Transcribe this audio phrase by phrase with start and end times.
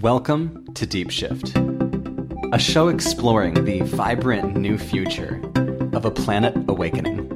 [0.00, 1.56] Welcome to Deep Shift,
[2.52, 5.40] a show exploring the vibrant new future
[5.92, 7.28] of a planet awakening.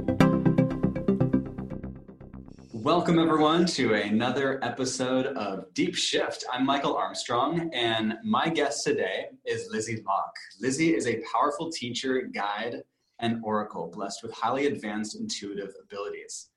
[2.73, 6.45] Welcome, everyone, to another episode of Deep Shift.
[6.51, 10.33] I'm Michael Armstrong, and my guest today is Lizzie Loch.
[10.61, 12.77] Lizzie is a powerful teacher, guide,
[13.19, 16.49] and oracle blessed with highly advanced intuitive abilities.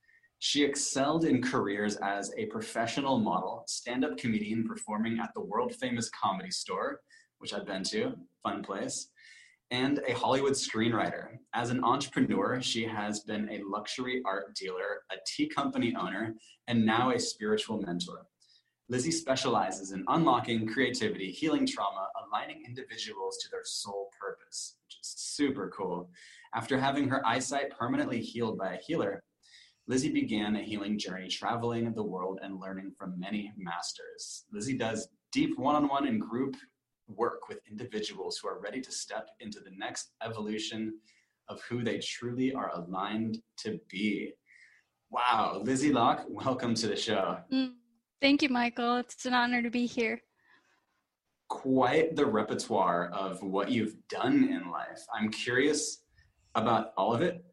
[0.44, 5.72] She excelled in careers as a professional model, stand up comedian performing at the world
[5.72, 7.00] famous comedy store,
[7.38, 9.10] which I've been to, fun place,
[9.70, 11.38] and a Hollywood screenwriter.
[11.54, 16.34] As an entrepreneur, she has been a luxury art dealer, a tea company owner,
[16.66, 18.26] and now a spiritual mentor.
[18.88, 25.06] Lizzie specializes in unlocking creativity, healing trauma, aligning individuals to their soul purpose, which is
[25.06, 26.10] super cool.
[26.52, 29.22] After having her eyesight permanently healed by a healer,
[29.88, 34.44] Lizzie began a healing journey traveling the world and learning from many masters.
[34.52, 36.56] Lizzie does deep one on one and group
[37.08, 40.94] work with individuals who are ready to step into the next evolution
[41.48, 44.32] of who they truly are aligned to be.
[45.10, 47.38] Wow, Lizzie Loch, welcome to the show.
[47.52, 47.72] Mm,
[48.20, 48.98] thank you, Michael.
[48.98, 50.22] It's an honor to be here.
[51.48, 55.04] Quite the repertoire of what you've done in life.
[55.12, 56.04] I'm curious
[56.54, 57.44] about all of it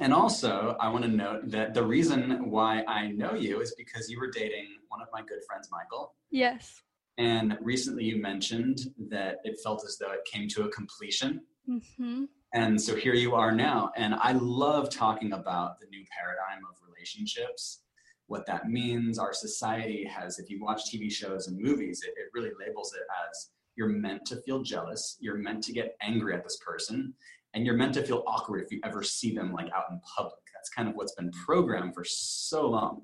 [0.00, 4.10] and also, I want to note that the reason why I know you is because
[4.10, 6.14] you were dating one of my good friends, Michael.
[6.30, 6.82] Yes.
[7.18, 11.42] And recently you mentioned that it felt as though it came to a completion.
[11.68, 12.24] Mm-hmm.
[12.52, 13.90] And so here you are now.
[13.96, 17.80] And I love talking about the new paradigm of relationships,
[18.26, 19.18] what that means.
[19.18, 23.02] Our society has, if you watch TV shows and movies, it, it really labels it
[23.28, 27.14] as you're meant to feel jealous, you're meant to get angry at this person,
[27.54, 30.40] and you're meant to feel awkward if you ever see them like out in public.
[30.52, 33.02] That's kind of what's been programmed for so long.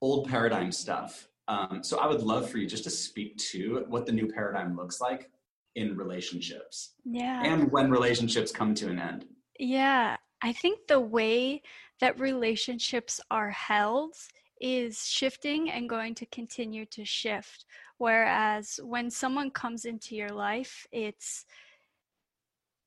[0.00, 1.28] Old paradigm stuff.
[1.48, 4.76] Um, so I would love for you just to speak to what the new paradigm
[4.76, 5.30] looks like
[5.74, 6.94] in relationships.
[7.04, 7.42] Yeah.
[7.44, 9.26] And when relationships come to an end.
[9.58, 10.16] Yeah.
[10.42, 11.62] I think the way
[12.00, 14.14] that relationships are held
[14.60, 17.64] is shifting and going to continue to shift.
[17.98, 21.44] Whereas when someone comes into your life, it's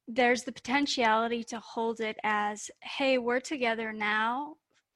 [0.07, 4.55] there's the potentiality to hold it as hey we're together now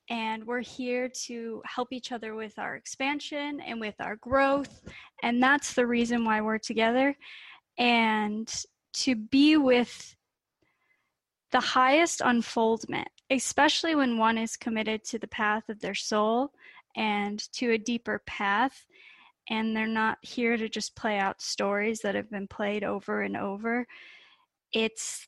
[0.09, 4.81] and we're here to help each other with our expansion and with our growth
[5.23, 7.15] and that's the reason why we're together.
[7.77, 8.51] And
[8.93, 10.15] to be with
[11.51, 16.51] the highest unfoldment especially when one is committed to the path of their soul
[16.95, 18.85] and to a deeper path
[19.49, 23.37] and they're not here to just play out stories that have been played over and
[23.37, 23.87] over
[24.73, 25.27] it's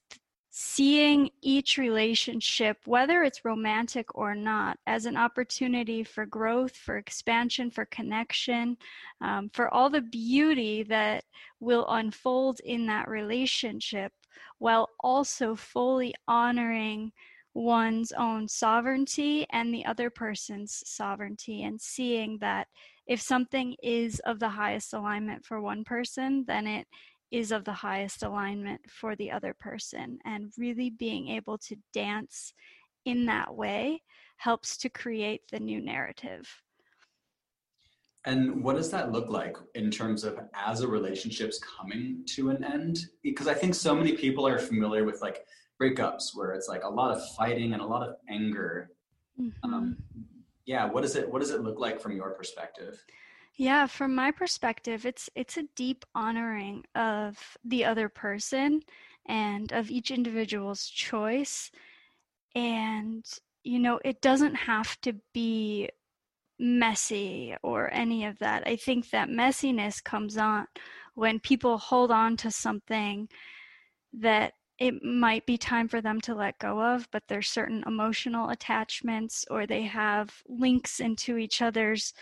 [0.54, 7.72] seeing each relationship, whether it's romantic or not, as an opportunity for growth, for expansion,
[7.72, 8.76] for connection,
[9.22, 11.24] um, for all the beauty that
[11.62, 14.12] will unfold in that relationship,
[14.60, 17.12] while also fully honoring
[17.54, 22.68] one's own sovereignty and the other person's sovereignty, and seeing that
[23.08, 26.88] if something is of the highest alignment for one person, then it
[27.32, 30.20] is of the highest alignment for the other person.
[30.26, 32.54] And really being able to dance
[33.06, 34.02] in that way
[34.38, 36.48] helps to create the new narrative.
[38.26, 42.64] And what does that look like in terms of as a relationship's coming to an
[42.64, 43.06] end?
[43.24, 45.46] Because I think so many people are familiar with like
[45.82, 48.92] breakups where it's like a lot of fighting and a lot of anger.
[49.40, 49.74] Mm-hmm.
[49.74, 49.98] Um,
[50.66, 53.04] yeah, what does it what does it look like from your perspective?
[53.56, 58.82] Yeah, from my perspective, it's it's a deep honoring of the other person
[59.26, 61.70] and of each individual's choice.
[62.56, 63.26] And
[63.64, 65.90] you know, it doesn't have to be
[66.60, 68.68] messy or any of that.
[68.68, 70.68] I think that messiness comes on
[71.16, 73.30] when people hold on to something
[74.14, 78.50] that it might be time for them to let go of, but there's certain emotional
[78.50, 82.14] attachments or they have links into each other's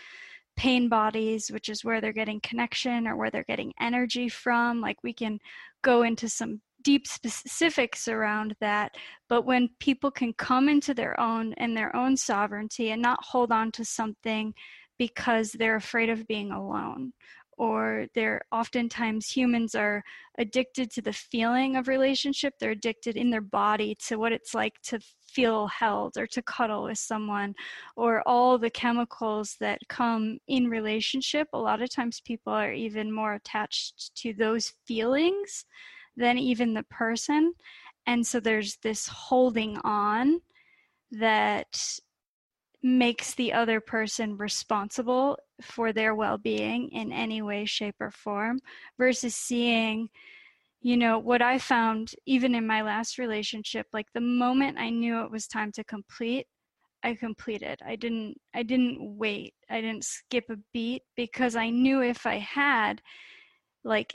[0.56, 4.80] pain bodies, which is where they're getting connection or where they're getting energy from.
[4.80, 5.38] Like we can
[5.82, 8.94] go into some deep specifics around that.
[9.28, 13.52] But when people can come into their own and their own sovereignty and not hold
[13.52, 14.54] on to something
[14.98, 17.12] because they're afraid of being alone
[17.60, 20.02] or they're oftentimes humans are
[20.38, 22.54] addicted to the feeling of relationship.
[22.58, 24.98] They're addicted in their body to what it's like to
[25.28, 27.54] feel held or to cuddle with someone
[27.96, 31.48] or all the chemicals that come in relationship.
[31.52, 35.66] A lot of times people are even more attached to those feelings
[36.16, 37.52] than even the person.
[38.06, 40.40] And so there's this holding on
[41.10, 41.78] that
[42.82, 48.58] makes the other person responsible for their well-being in any way shape or form
[48.98, 50.08] versus seeing
[50.80, 55.22] you know what i found even in my last relationship like the moment i knew
[55.22, 56.46] it was time to complete
[57.02, 57.78] i completed.
[57.84, 59.54] I didn't i didn't wait.
[59.68, 63.02] I didn't skip a beat because i knew if i had
[63.84, 64.14] like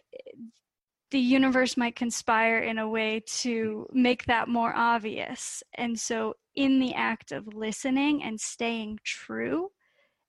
[1.11, 5.63] the universe might conspire in a way to make that more obvious.
[5.75, 9.69] And so in the act of listening and staying true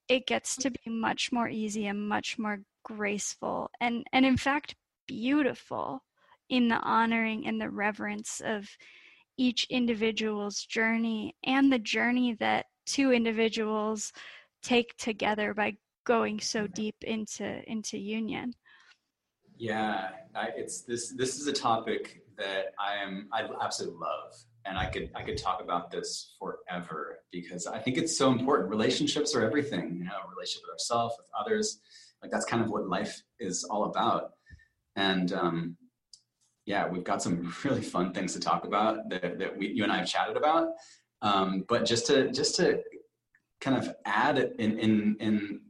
[0.08, 4.74] it gets to be much more easy and much more graceful and and in fact
[5.06, 6.02] beautiful
[6.48, 8.68] in the honoring and the reverence of
[9.36, 14.12] each individual's journey and the journey that two individuals
[14.62, 16.72] take together by going so mm-hmm.
[16.72, 18.52] deep into into union
[19.58, 24.34] yeah I, it's this this is a topic that i am i absolutely love
[24.66, 28.68] and i could i could talk about this forever because i think it's so important
[28.68, 31.80] relationships are everything you know relationship with ourselves with others
[32.22, 34.32] like that's kind of what life is all about
[34.96, 35.76] and um
[36.66, 39.92] yeah, we've got some really fun things to talk about that, that we, you and
[39.92, 40.70] I have chatted about.
[41.22, 42.82] Um, but just to just to
[43.60, 45.60] kind of add in in in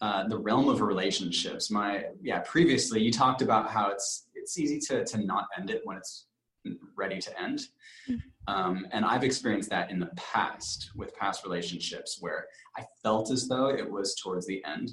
[0.00, 4.78] uh, the realm of relationships, my yeah, previously you talked about how it's it's easy
[4.78, 6.26] to to not end it when it's
[6.96, 7.60] ready to end.
[8.08, 8.54] Mm-hmm.
[8.54, 12.46] Um, and I've experienced that in the past with past relationships where
[12.76, 14.92] I felt as though it was towards the end,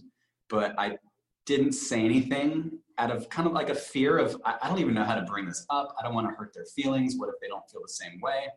[0.49, 0.97] but I
[1.45, 4.93] didn't say anything out of kind of like a fear of I, I don't even
[4.93, 5.95] know how to bring this up.
[5.99, 7.15] I don't want to hurt their feelings.
[7.17, 8.47] What if they don't feel the same way?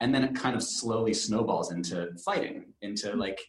[0.00, 3.20] And then it kind of slowly snowballs into fighting, into mm-hmm.
[3.20, 3.40] like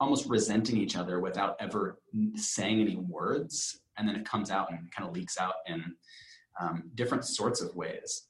[0.00, 1.98] almost resenting each other without ever
[2.34, 3.80] saying any words.
[3.96, 5.82] And then it comes out and kind of leaks out in
[6.60, 8.27] um, different sorts of ways.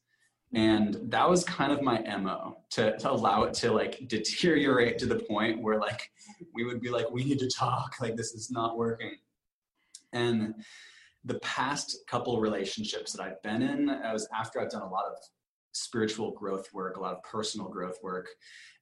[0.54, 5.06] And that was kind of my MO to, to allow it to like deteriorate to
[5.06, 6.10] the point where like
[6.54, 9.16] we would be like, we need to talk, like this is not working.
[10.12, 10.54] And
[11.24, 15.04] the past couple relationships that I've been in, I was after I've done a lot
[15.04, 15.18] of
[15.72, 18.28] spiritual growth work, a lot of personal growth work.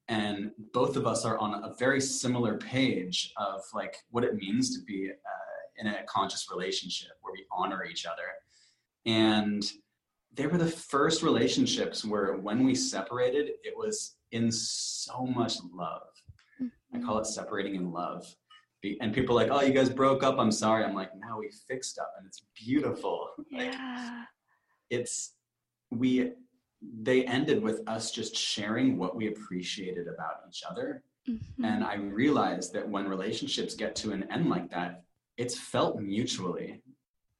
[0.09, 4.77] And both of us are on a very similar page of like what it means
[4.77, 8.23] to be uh, in a conscious relationship where we honor each other.
[9.05, 9.65] And
[10.37, 16.03] they were the first relationships where when we separated, it was in so much love.
[16.95, 18.27] I call it separating in love
[19.01, 20.39] and people are like, oh, you guys broke up.
[20.39, 20.85] I'm sorry.
[20.85, 23.29] I'm like, now we fixed up, and it's beautiful.
[23.51, 23.71] Yeah.
[23.71, 24.29] Like,
[24.91, 25.35] it's
[25.91, 26.33] we.
[27.03, 31.65] They ended with us just sharing what we appreciated about each other, mm-hmm.
[31.65, 35.05] and I realized that when relationships get to an end like that,
[35.37, 36.83] it's felt mutually,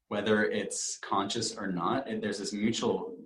[0.09, 2.07] whether it's conscious or not.
[2.21, 3.17] There's this mutual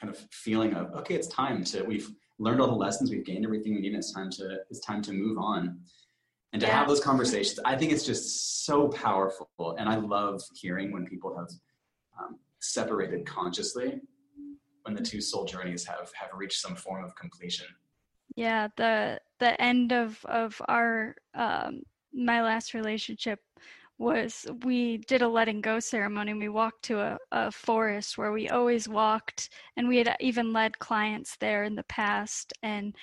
[0.00, 1.82] kind of feeling of okay, it's time to.
[1.82, 3.10] We've learned all the lessons.
[3.10, 3.94] We've gained everything we need.
[3.94, 4.58] It's time to.
[4.70, 5.78] It's time to move on
[6.52, 6.78] and to yeah.
[6.78, 11.36] have those conversations i think it's just so powerful and i love hearing when people
[11.36, 11.48] have
[12.20, 14.00] um, separated consciously
[14.82, 17.66] when the two soul journeys have have reached some form of completion
[18.36, 21.82] yeah the the end of of our um
[22.12, 23.40] my last relationship
[23.98, 28.48] was we did a letting go ceremony we walked to a, a forest where we
[28.48, 32.94] always walked and we had even led clients there in the past and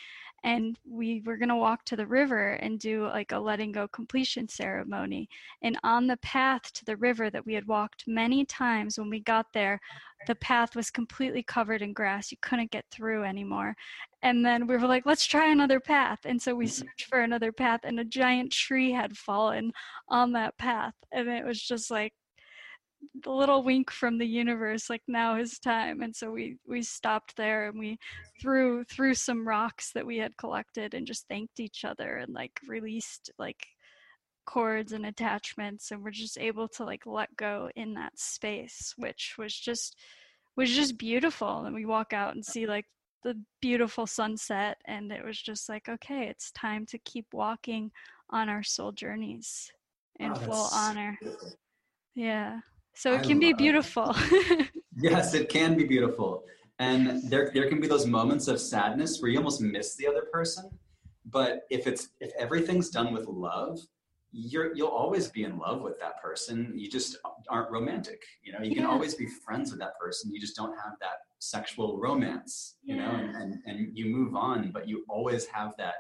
[0.44, 3.88] and we were going to walk to the river and do like a letting go
[3.88, 5.30] completion ceremony.
[5.62, 9.20] And on the path to the river that we had walked many times when we
[9.20, 9.80] got there
[10.28, 12.32] the path was completely covered in grass.
[12.32, 13.76] You couldn't get through anymore.
[14.22, 16.20] And then we were like let's try another path.
[16.26, 16.84] And so we mm-hmm.
[16.84, 19.72] searched for another path and a giant tree had fallen
[20.10, 20.94] on that path.
[21.12, 22.14] And it was just like
[23.24, 26.02] the little wink from the universe like now is time.
[26.02, 27.98] And so we we stopped there and we
[28.42, 32.60] threw threw some rocks that we had collected and just thanked each other and like
[32.68, 33.68] released like
[34.46, 39.36] cords and attachments and we're just able to like let go in that space which
[39.38, 39.96] was just
[40.56, 41.66] was just beautiful.
[41.66, 42.86] And we walk out and see like
[43.24, 47.92] the beautiful sunset and it was just like okay it's time to keep walking
[48.30, 49.72] on our soul journeys
[50.20, 51.18] in oh, full honor.
[52.16, 52.60] yeah
[53.00, 54.14] so it I can be beautiful.
[54.98, 56.44] yes, it can be beautiful.
[56.80, 60.24] And there, there can be those moments of sadness where you almost miss the other
[60.34, 60.70] person.
[61.24, 63.80] But if it's if everything's done with love,
[64.34, 66.74] you're you'll always be in love with that person.
[66.76, 67.16] You just
[67.48, 68.22] aren't romantic.
[68.44, 68.90] You know, you can yeah.
[68.90, 70.34] always be friends with that person.
[70.34, 73.06] You just don't have that sexual romance, you yeah.
[73.06, 75.96] know, and, and, and you move on, but you always have that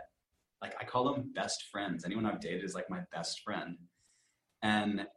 [0.62, 2.03] like I call them best friends.
[2.03, 3.77] Anyone I've dated is like my best friend.
[4.62, 5.08] And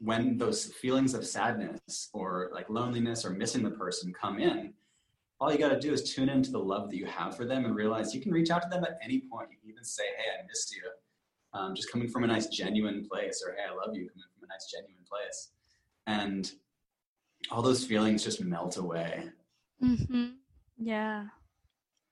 [0.00, 4.72] when those feelings of sadness or like loneliness or missing the person come in,
[5.38, 7.64] all you got to do is tune into the love that you have for them
[7.64, 9.48] and realize you can reach out to them at any point.
[9.50, 10.82] You can even say, Hey, I missed you.
[11.52, 14.48] Um, just coming from a nice, genuine place, or Hey, I love you, coming from
[14.48, 15.50] a nice, genuine place.
[16.06, 16.50] And
[17.50, 19.24] all those feelings just melt away.
[19.82, 20.26] Mm-hmm.
[20.78, 21.26] Yeah.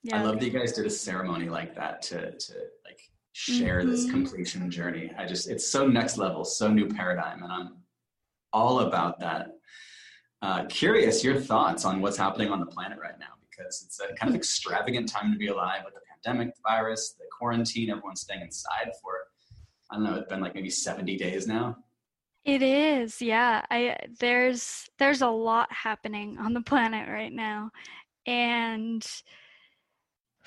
[0.03, 0.21] Yeah.
[0.21, 2.53] I love that you guys did a ceremony like that to, to
[2.85, 3.08] like
[3.39, 3.91] share mm-hmm.
[3.91, 5.13] this completion journey.
[5.17, 7.45] I just, it's so next level, so new paradigm.
[7.45, 7.77] And I'm
[8.53, 9.53] all about that.
[10.43, 14.13] Uh, curious your thoughts on what's happening on the planet right now because it's a
[14.15, 18.23] kind of extravagant time to be alive with the pandemic, the virus, the quarantine, everyone's
[18.23, 19.13] staying inside for,
[19.91, 21.77] I don't know, it's been like maybe 70 days now.
[22.45, 23.65] It is, yeah.
[23.71, 27.71] I there's there's a lot happening on the planet right now.
[28.27, 29.05] And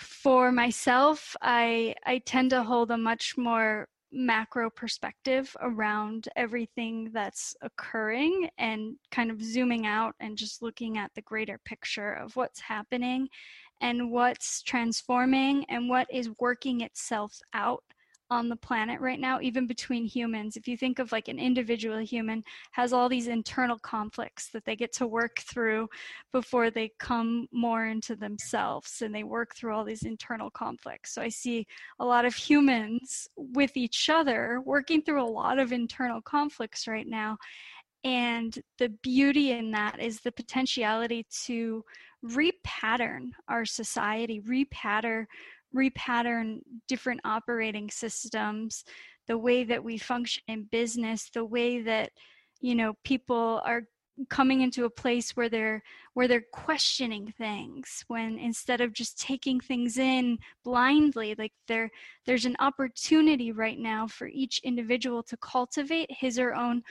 [0.01, 7.55] for myself, I I tend to hold a much more macro perspective around everything that's
[7.61, 12.59] occurring and kind of zooming out and just looking at the greater picture of what's
[12.59, 13.29] happening
[13.79, 17.83] and what's transforming and what is working itself out
[18.31, 20.55] on the planet right now even between humans.
[20.55, 24.77] If you think of like an individual human has all these internal conflicts that they
[24.77, 25.89] get to work through
[26.31, 31.13] before they come more into themselves and they work through all these internal conflicts.
[31.13, 31.67] So i see
[31.99, 37.07] a lot of humans with each other working through a lot of internal conflicts right
[37.07, 37.37] now.
[38.05, 41.83] And the beauty in that is the potentiality to
[42.25, 45.25] repattern our society repattern
[45.75, 48.83] repattern different operating systems
[49.27, 52.11] the way that we function in business the way that
[52.59, 53.83] you know people are
[54.29, 55.81] coming into a place where they're
[56.13, 61.89] where they're questioning things when instead of just taking things in blindly like there
[62.25, 66.81] there's an opportunity right now for each individual to cultivate his or own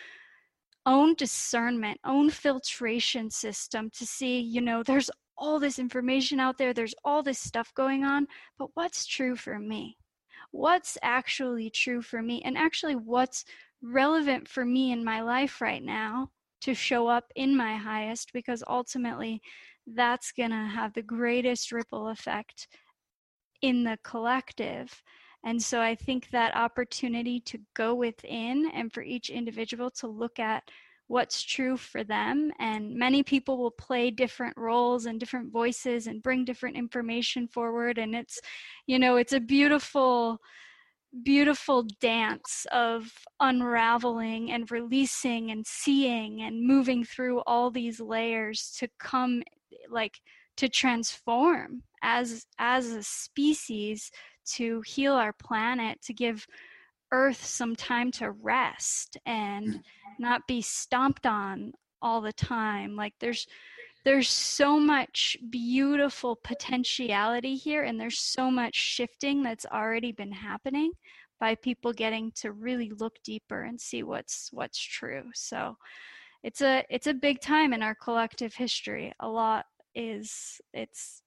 [0.87, 5.11] own discernment own filtration system to see you know there's
[5.41, 8.29] all this information out there, there's all this stuff going on,
[8.59, 9.97] but what's true for me?
[10.53, 12.43] What's actually true for me?
[12.45, 13.45] And actually, what's
[13.83, 16.29] relevant for me in my life right now
[16.63, 18.33] to show up in my highest?
[18.33, 19.41] Because ultimately,
[19.87, 22.69] that's going to have the greatest ripple effect
[23.63, 25.03] in the collective.
[25.45, 30.39] And so I think that opportunity to go within and for each individual to look
[30.39, 30.65] at
[31.11, 32.53] what's true for them.
[32.61, 37.99] And many people will play different roles and different voices and bring different information forward.
[37.99, 38.41] And it's,
[38.87, 40.39] you know, it's a beautiful,
[41.25, 48.89] beautiful dance of unraveling and releasing and seeing and moving through all these layers to
[49.01, 49.43] come
[49.91, 50.21] like
[50.59, 54.13] to transform as as a species
[54.45, 56.47] to heal our planet to give
[57.13, 59.83] earth some time to rest and mm.
[60.19, 62.97] not be stomped on all the time.
[62.97, 63.47] Like there's
[64.05, 70.93] there's so much beautiful potentiality here and there's so much shifting that's already been happening
[71.39, 75.25] by people getting to really look deeper and see what's what's true.
[75.35, 75.77] So
[76.43, 79.13] it's a it's a big time in our collective history.
[79.21, 81.23] A lot is it's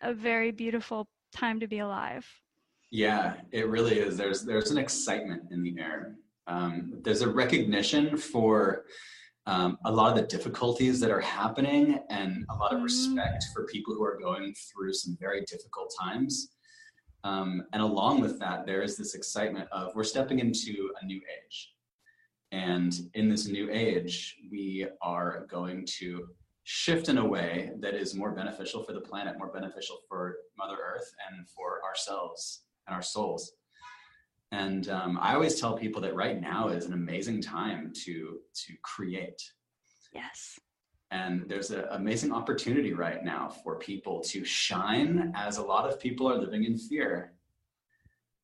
[0.00, 2.26] a very beautiful time to be alive
[2.90, 4.16] yeah, it really is.
[4.16, 6.14] There's there's an excitement in the air.
[6.46, 8.84] Um, there's a recognition for
[9.46, 13.66] um, a lot of the difficulties that are happening, and a lot of respect for
[13.66, 16.48] people who are going through some very difficult times.
[17.24, 21.20] Um, and along with that, there is this excitement of we're stepping into a new
[21.44, 21.74] age,
[22.52, 26.26] and in this new age, we are going to
[26.64, 30.76] shift in a way that is more beneficial for the planet, more beneficial for Mother
[30.82, 33.52] Earth, and for ourselves and our souls.
[34.50, 38.72] And um, I always tell people that right now is an amazing time to to
[38.82, 39.42] create.
[40.14, 40.58] Yes.
[41.10, 46.00] And there's an amazing opportunity right now for people to shine, as a lot of
[46.00, 47.32] people are living in fear.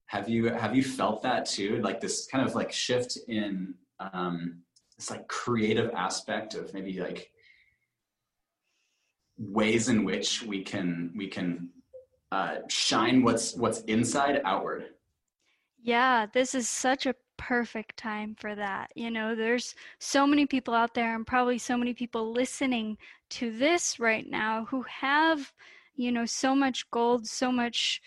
[0.07, 1.81] Have you have you felt that too?
[1.83, 4.61] Like this kind of like shift in um,
[4.97, 7.31] this like creative aspect of maybe like
[9.39, 11.71] ways in which we can we can
[12.35, 14.87] uh, shine what's what's inside outward.
[15.81, 18.91] Yeah, this is such a perfect time for that.
[18.97, 22.99] You know, there's so many people out there, and probably so many people listening
[23.31, 25.53] to this right now who have,
[25.95, 28.03] you know, so much gold, so much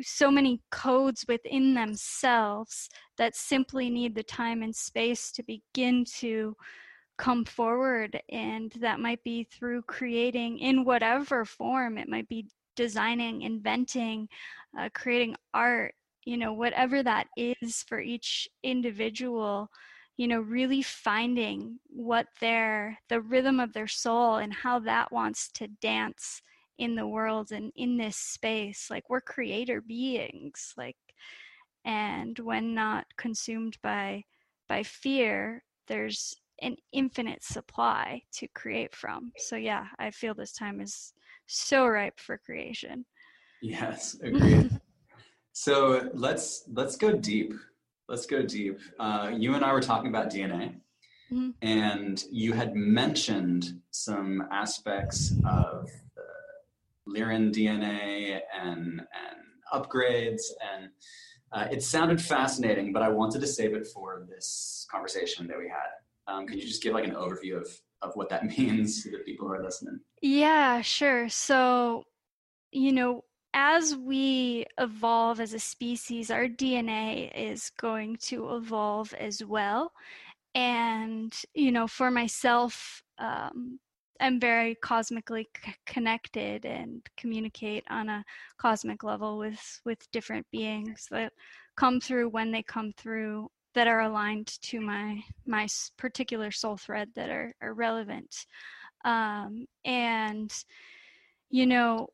[0.00, 6.54] so many codes within themselves that simply need the time and space to begin to
[7.16, 13.42] come forward and that might be through creating in whatever form it might be designing,
[13.42, 14.28] inventing,
[14.78, 19.70] uh, creating art, you know, whatever that is for each individual,
[20.16, 25.48] you know really finding what their the rhythm of their soul and how that wants
[25.52, 26.40] to dance
[26.78, 30.96] in the world and in this space like we're creator beings like
[31.84, 34.22] and when not consumed by
[34.68, 39.30] by fear there's an infinite supply to create from.
[39.36, 41.12] So yeah i feel this time is
[41.46, 43.04] so ripe for creation
[43.62, 44.70] yes agreed
[45.52, 47.52] so let's let's go deep
[48.08, 50.74] let's go deep uh, you and i were talking about dna
[51.32, 51.50] mm-hmm.
[51.62, 55.88] and you had mentioned some aspects of
[57.08, 59.02] Lyran DNA and, and
[59.72, 60.42] upgrades.
[60.74, 60.90] And
[61.52, 65.68] uh, it sounded fascinating, but I wanted to save it for this conversation that we
[65.68, 66.32] had.
[66.32, 67.68] Um, could you just give like an overview of,
[68.02, 70.00] of what that means to the people who are listening?
[70.22, 71.28] Yeah, sure.
[71.28, 72.04] So,
[72.72, 79.44] you know, as we evolve as a species, our DNA is going to evolve as
[79.44, 79.92] well.
[80.54, 83.80] And, you know, for myself, um,
[84.20, 88.24] am very cosmically c- connected and communicate on a
[88.58, 91.32] cosmic level with with different beings that
[91.76, 95.66] come through when they come through that are aligned to my my
[95.98, 98.46] particular soul thread that are, are relevant
[99.04, 100.52] um, and
[101.50, 102.08] you know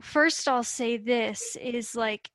[0.00, 2.30] first i'll say this is like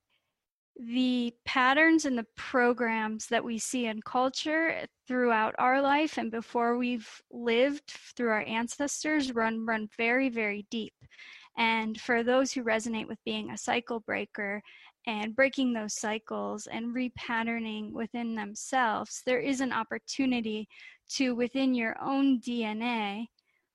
[0.80, 6.78] the patterns and the programs that we see in culture throughout our life and before
[6.78, 7.84] we've lived
[8.16, 10.94] through our ancestors run run very very deep.
[11.58, 14.62] And for those who resonate with being a cycle breaker
[15.06, 20.66] and breaking those cycles and repatterning within themselves there is an opportunity
[21.10, 23.26] to within your own dna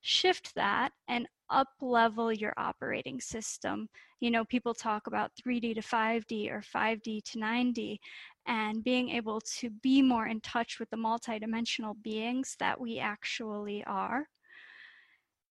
[0.04, 3.88] shift that and up level your operating system.
[4.20, 7.98] You know, people talk about 3D to 5D or 5D to 9D,
[8.46, 13.82] and being able to be more in touch with the multidimensional beings that we actually
[13.84, 14.28] are.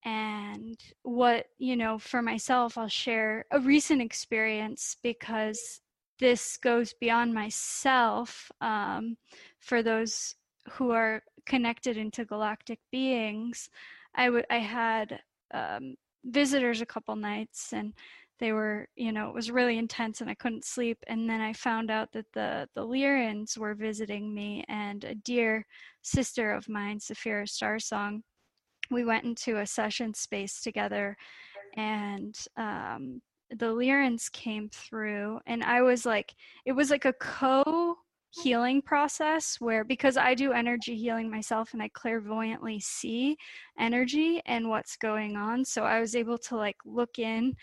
[0.05, 5.81] And what, you know, for myself, I'll share a recent experience because
[6.19, 9.17] this goes beyond myself um,
[9.59, 10.35] for those
[10.73, 13.69] who are connected into galactic beings.
[14.15, 15.19] I would I had
[15.53, 17.93] um, visitors a couple nights and
[18.39, 21.53] they were you know it was really intense and i couldn't sleep and then i
[21.53, 25.65] found out that the the lyrans were visiting me and a dear
[26.01, 28.21] sister of mine Saphira Starsong
[28.91, 31.15] we went into a session space together
[31.77, 36.34] and um, the lyrans came through and i was like
[36.65, 37.97] it was like a co
[38.41, 43.38] healing process where because I do energy healing myself and I clairvoyantly see
[43.78, 45.63] energy and what's going on.
[45.63, 47.56] So I was able to like look in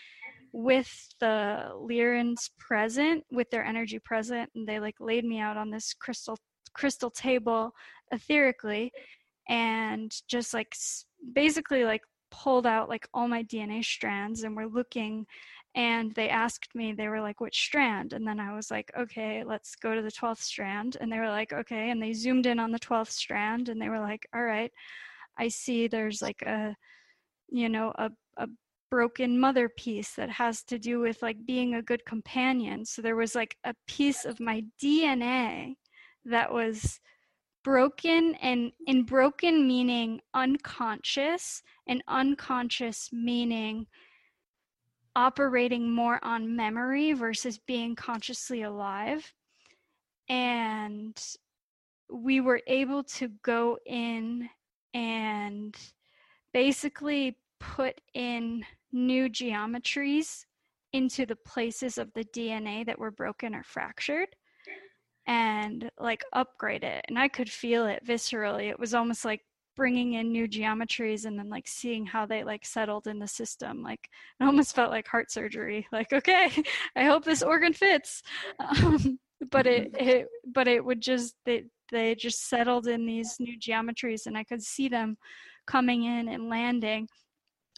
[0.53, 5.71] with the Lyrans present, with their energy present, and they like laid me out on
[5.71, 6.37] this crystal
[6.73, 7.73] crystal table
[8.13, 8.91] etherically
[9.49, 10.73] and just like
[11.33, 15.25] basically like pulled out like all my DNA strands and we're looking
[15.75, 18.13] and they asked me they were like which strand?
[18.13, 20.97] And then i was like okay let's go to the 12th strand.
[20.99, 23.89] And they were like okay and they zoomed in on the 12th strand and they
[23.89, 24.71] were like all right
[25.37, 26.75] i see there's like a
[27.49, 28.47] you know a, a
[28.91, 32.85] broken mother piece that has to do with like being a good companion.
[32.85, 35.75] So there was like a piece of my dna
[36.25, 36.99] that was
[37.63, 43.87] broken and in broken meaning unconscious and unconscious meaning
[45.15, 49.33] operating more on memory versus being consciously alive.
[50.29, 51.19] And
[52.09, 54.49] we were able to go in
[54.93, 55.75] and
[56.53, 60.45] basically put in new geometries
[60.93, 64.27] into the places of the DNA that were broken or fractured
[65.27, 67.05] and like upgrade it.
[67.07, 68.69] And I could feel it viscerally.
[68.69, 69.41] It was almost like
[69.75, 73.81] bringing in new geometries and then like seeing how they like settled in the system
[73.81, 76.51] like it almost felt like heart surgery like okay
[76.95, 78.21] i hope this organ fits.
[78.59, 80.07] Um, but it, mm-hmm.
[80.07, 84.43] it but it would just they they just settled in these new geometries and i
[84.43, 85.17] could see them
[85.67, 87.07] coming in and landing.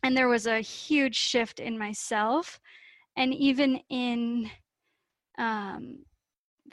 [0.04, 2.60] And there was a huge shift in myself.
[3.16, 4.50] And even in
[5.38, 6.00] um,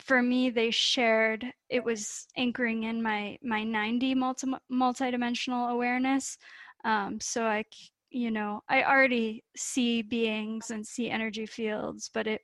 [0.02, 6.38] for me they shared it was anchoring in my my 9d multi multidimensional awareness.
[6.84, 7.64] Um, so i
[8.10, 12.42] you know i already see beings and see energy fields but it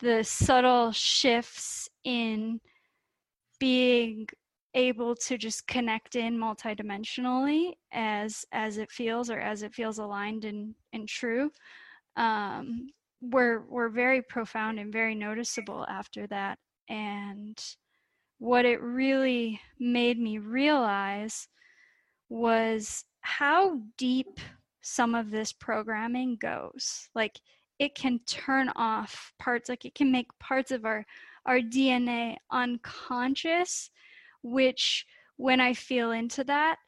[0.00, 2.60] the subtle shifts in
[3.58, 4.26] being
[4.74, 10.44] able to just connect in multidimensionally as as it feels or as it feels aligned
[10.44, 11.50] and and true
[12.16, 12.86] um,
[13.20, 17.62] were were very profound and very noticeable after that and
[18.38, 21.48] what it really made me realize
[22.28, 24.40] was how deep
[24.82, 27.08] some of this programming goes.
[27.14, 27.40] Like
[27.78, 31.04] it can turn off parts, like it can make parts of our
[31.46, 33.90] our DNA unconscious,
[34.42, 36.78] which when I feel into that,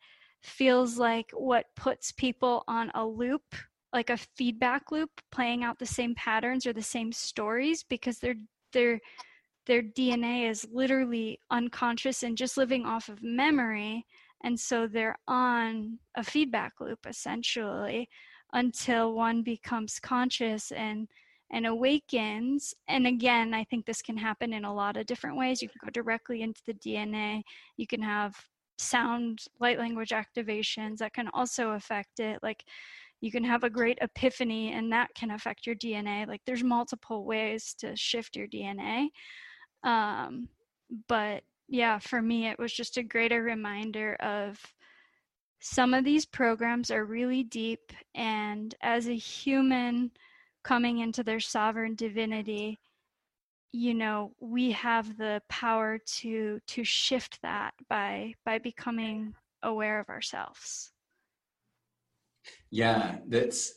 [0.42, 3.42] feels like what puts people on a loop,
[3.92, 8.36] like a feedback loop, playing out the same patterns or the same stories because they're
[8.72, 9.00] they're
[9.68, 14.04] their DNA is literally unconscious and just living off of memory.
[14.42, 18.08] And so they're on a feedback loop essentially
[18.54, 21.06] until one becomes conscious and
[21.50, 22.74] and awakens.
[22.88, 25.62] And again, I think this can happen in a lot of different ways.
[25.62, 27.42] You can go directly into the DNA.
[27.78, 28.36] You can have
[28.76, 32.38] sound light language activations that can also affect it.
[32.42, 32.64] Like
[33.20, 36.26] you can have a great epiphany and that can affect your DNA.
[36.26, 39.08] Like there's multiple ways to shift your DNA.
[39.82, 40.48] Um,
[41.08, 44.60] but yeah, for me, it was just a greater reminder of
[45.60, 47.92] some of these programs are really deep.
[48.14, 50.10] And as a human
[50.62, 52.78] coming into their sovereign divinity,
[53.72, 60.08] you know we have the power to to shift that by by becoming aware of
[60.08, 60.92] ourselves
[62.70, 63.74] yeah that's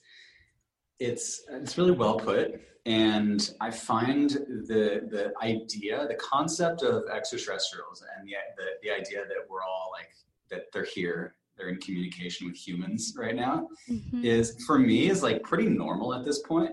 [1.02, 4.30] it's it's really well put and i find
[4.68, 9.92] the the idea the concept of extraterrestrials and the, the the idea that we're all
[9.92, 10.10] like
[10.52, 14.24] that they're here they're in communication with humans right now mm-hmm.
[14.24, 16.72] is for me is like pretty normal at this point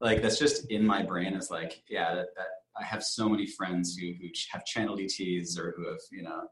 [0.00, 2.46] like that's just in my brain is like yeah that, that
[2.80, 6.42] i have so many friends who, who have channeled ets or who have you know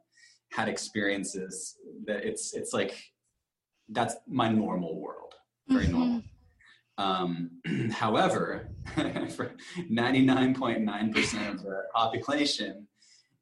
[0.51, 3.01] had experiences that it's it's like
[3.91, 5.35] that's my normal world
[5.69, 5.93] very mm-hmm.
[5.99, 6.23] normal
[7.01, 7.51] um,
[7.93, 9.53] however, for
[9.91, 12.87] 99.9% of the population,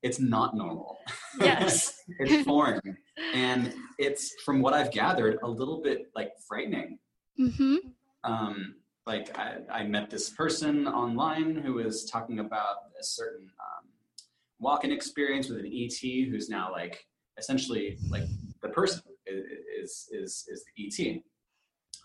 [0.03, 0.99] it's not normal.
[1.41, 2.01] Yes.
[2.21, 2.97] it's foreign.
[3.35, 6.99] And it's, from what I've gathered, a little bit like frightening.
[7.39, 7.77] Mm-hmm.
[8.25, 13.89] Um, like I, I, met this person online who was talking about a certain um,
[14.59, 17.07] walk-in experience with an ET who's now like
[17.39, 18.25] essentially like
[18.61, 21.23] the person is is is the ET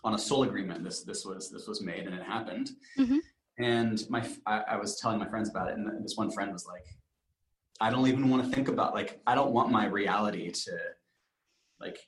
[0.04, 0.84] on a soul agreement.
[0.84, 2.70] This this was this was made and it happened.
[2.98, 3.18] Mm-hmm.
[3.58, 6.66] And my I, I, was telling my friends about it, and this one friend was
[6.66, 6.84] like,
[7.80, 10.72] "I don't even want to think about like I don't want my reality to
[11.80, 11.98] like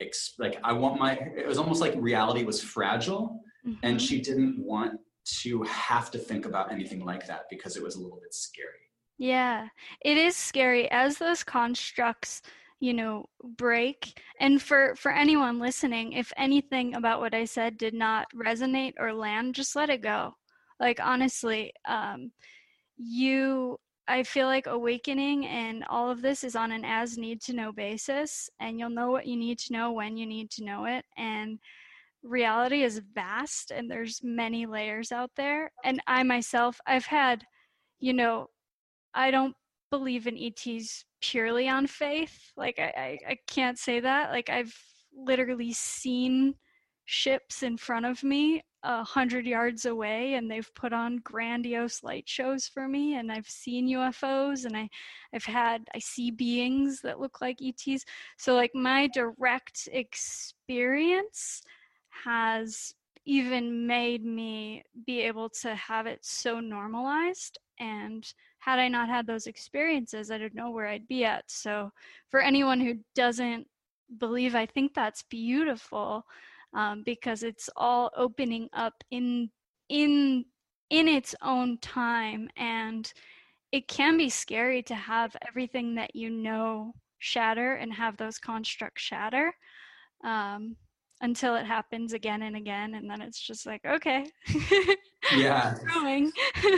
[0.00, 3.78] ex- like I want my it was almost like reality was fragile, mm-hmm.
[3.82, 5.00] and she didn't want
[5.42, 8.68] to have to think about anything like that because it was a little bit scary."
[9.16, 9.68] Yeah,
[10.00, 12.42] it is scary as those constructs
[12.80, 14.18] you know break.
[14.40, 19.12] And for for anyone listening if anything about what i said did not resonate or
[19.12, 20.34] land just let it go.
[20.80, 22.32] Like honestly um
[22.96, 27.52] you i feel like awakening and all of this is on an as need to
[27.52, 30.84] know basis and you'll know what you need to know when you need to know
[30.86, 31.58] it and
[32.22, 35.70] reality is vast and there's many layers out there.
[35.84, 37.44] And i myself i've had
[37.98, 38.48] you know
[39.14, 39.54] i don't
[39.90, 42.52] believe in ets purely on faith.
[42.56, 44.30] Like I, I, I can't say that.
[44.30, 44.74] Like I've
[45.14, 46.54] literally seen
[47.04, 52.26] ships in front of me a hundred yards away and they've put on grandiose light
[52.26, 54.88] shows for me and I've seen UFOs and I
[55.34, 58.04] I've had I see beings that look like ETs.
[58.38, 61.62] So like my direct experience
[62.24, 62.94] has
[63.26, 69.26] even made me be able to have it so normalized and had I not had
[69.26, 71.50] those experiences, I don't know where I'd be at.
[71.50, 71.90] So,
[72.30, 73.66] for anyone who doesn't
[74.18, 76.24] believe, I think that's beautiful
[76.74, 79.50] um, because it's all opening up in
[79.88, 80.44] in
[80.90, 83.12] in its own time, and
[83.72, 89.02] it can be scary to have everything that you know shatter and have those constructs
[89.02, 89.54] shatter.
[90.24, 90.76] Um,
[91.22, 94.26] until it happens again and again and then it's just like okay.
[95.36, 95.76] Yeah.
[95.94, 96.32] Going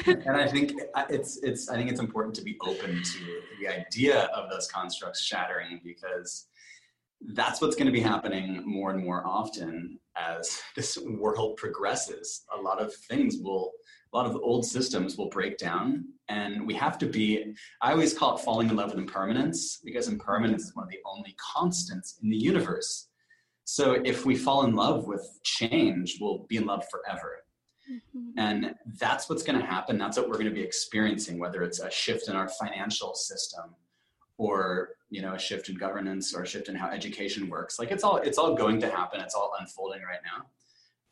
[0.07, 3.19] and i think uh, it's it's i think it's important to be open to
[3.61, 6.49] the idea of those constructs shattering because
[7.35, 12.45] that's what's going to be happening more and more often as this world progresses.
[12.57, 13.73] A lot of things will
[14.13, 18.13] a lot of old systems will break down and we have to be i always
[18.13, 22.19] call it falling in love with impermanence because impermanence is one of the only constants
[22.23, 23.09] in the universe
[23.65, 27.39] so if we fall in love with change, we'll be in love forever.
[27.91, 28.39] Mm-hmm.
[28.39, 29.99] And that's what's going to happen.
[29.99, 33.75] That's what we're going to be experiencing, whether it's a shift in our financial system
[34.39, 37.91] or you know a shift in governance or a shift in how education works like
[37.91, 40.47] it's all it's all going to happen it's all unfolding right now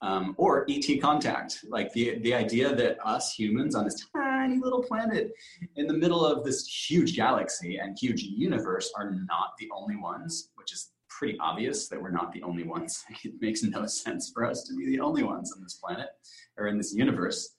[0.03, 4.83] Um, or ET contact, like the, the idea that us humans on this tiny little
[4.83, 5.33] planet
[5.77, 10.53] in the middle of this huge galaxy and huge universe are not the only ones,
[10.55, 13.05] which is pretty obvious that we're not the only ones.
[13.25, 16.09] It makes no sense for us to be the only ones on this planet
[16.57, 17.51] or in this universe.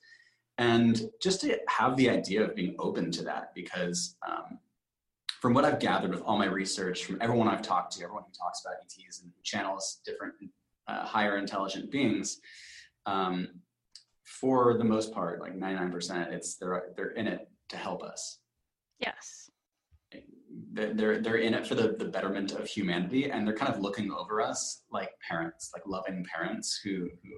[0.58, 4.58] And just to have the idea of being open to that, because um,
[5.40, 8.32] from what I've gathered with all my research, from everyone I've talked to, everyone who
[8.32, 10.34] talks about ETs and channels different
[10.88, 12.40] uh, higher intelligent beings,
[13.06, 13.48] um,
[14.24, 18.38] for the most part, like 99%, it's they're they're in it to help us.
[18.98, 19.41] Yes.
[20.72, 24.10] They're they're in it for the, the betterment of humanity, and they're kind of looking
[24.10, 27.30] over us like parents, like loving parents who who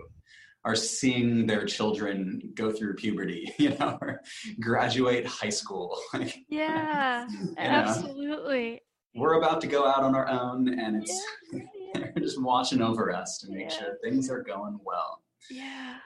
[0.65, 4.21] are seeing their children go through puberty, you know, or
[4.61, 5.99] graduate high school.
[6.49, 7.27] yeah,
[7.59, 8.81] absolutely.
[9.15, 11.61] We're about to go out on our own, and it's yeah.
[11.95, 13.79] they're just watching over us to make yeah.
[13.79, 15.23] sure things are going well.
[15.51, 15.97] Yeah.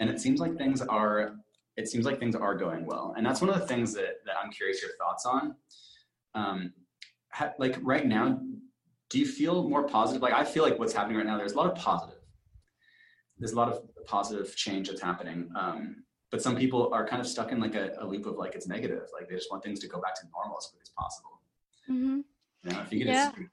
[0.00, 1.34] And it seems like things are
[1.78, 3.14] it seems like things are going well.
[3.16, 5.54] And that's one of the things that, that I'm curious your thoughts on.
[6.34, 6.72] Um,
[7.32, 8.40] ha, like right now,
[9.10, 10.22] do you feel more positive?
[10.22, 12.16] Like I feel like what's happening right now, there's a lot of positive.
[13.38, 15.48] There's a lot of positive change that's happening.
[15.56, 18.54] Um, but some people are kind of stuck in like a, a, loop of like
[18.54, 19.04] it's negative.
[19.18, 21.40] Like they just want things to go back to normal as quick as possible.
[21.88, 22.20] Mm-hmm.
[22.64, 23.32] You know, if you could yeah.
[23.32, 23.46] speak,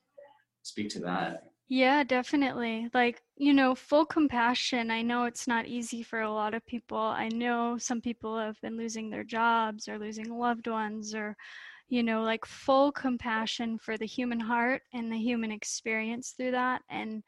[0.63, 1.43] speak to that.
[1.69, 2.89] Yeah, definitely.
[2.93, 4.91] Like, you know, full compassion.
[4.91, 6.97] I know it's not easy for a lot of people.
[6.97, 11.35] I know some people have been losing their jobs or losing loved ones or,
[11.87, 16.81] you know, like full compassion for the human heart and the human experience through that
[16.89, 17.23] and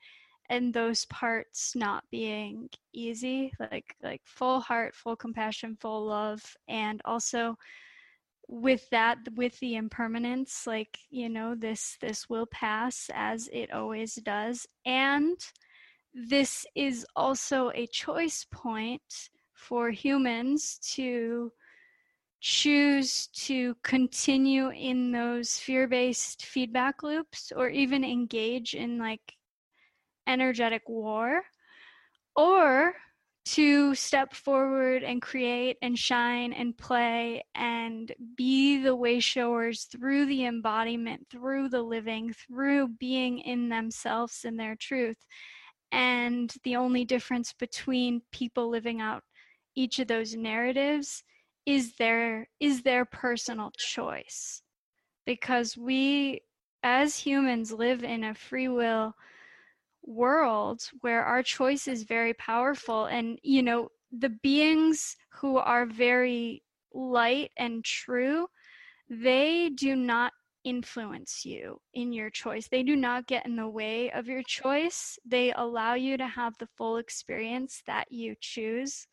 [0.50, 7.02] and those parts not being easy like like full heart full compassion full love and
[7.04, 7.58] also
[8.48, 14.15] with that with the impermanence like you know this this will pass as it always
[14.15, 14.65] does.
[14.86, 15.38] And
[16.13, 21.52] this is also a choice point for humans to
[22.39, 29.34] choose to continue in those fear-based feedback loops or even engage in like
[30.28, 31.41] energetic war
[32.36, 32.93] or
[33.45, 40.26] to step forward and create and shine and play and be the way showers through
[40.26, 45.17] the embodiment, through the living, through being in themselves and their truth.
[45.93, 49.23] And the only difference between people living out
[49.76, 51.23] each of those narratives
[51.68, 54.64] is their is their personal choice.
[55.26, 56.42] Because we
[56.82, 59.14] as humans live in a free will
[60.04, 63.06] world where our choice is very powerful.
[63.06, 68.48] And you know the beings who are very light and true
[69.10, 70.34] they do not
[70.66, 72.68] influence you in your choice.
[72.68, 75.18] They do not get in the way of your choice.
[75.26, 79.08] They allow you to have the full experience that you choose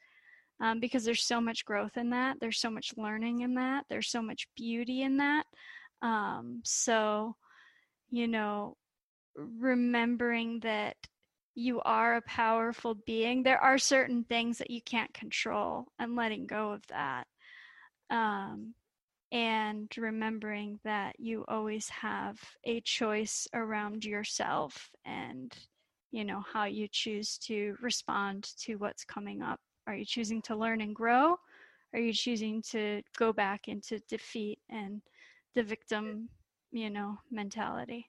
[0.64, 4.09] um, because there's so much growth in that there's so much learning in that there's
[4.09, 5.44] so much beauty in that
[6.03, 7.37] um, so
[8.11, 8.77] you know
[9.37, 10.96] remembering that
[11.55, 13.42] you are a powerful being.
[13.42, 17.27] There are certain things that you can't control and letting go of that.
[18.11, 18.74] Um,
[19.33, 25.53] and remembering that you always have a choice around yourself and
[26.12, 30.57] you know how you choose to respond to what's coming up are you choosing to
[30.57, 31.37] learn and grow
[31.92, 35.01] are you choosing to go back into defeat and
[35.55, 36.29] the victim
[36.73, 38.09] you know mentality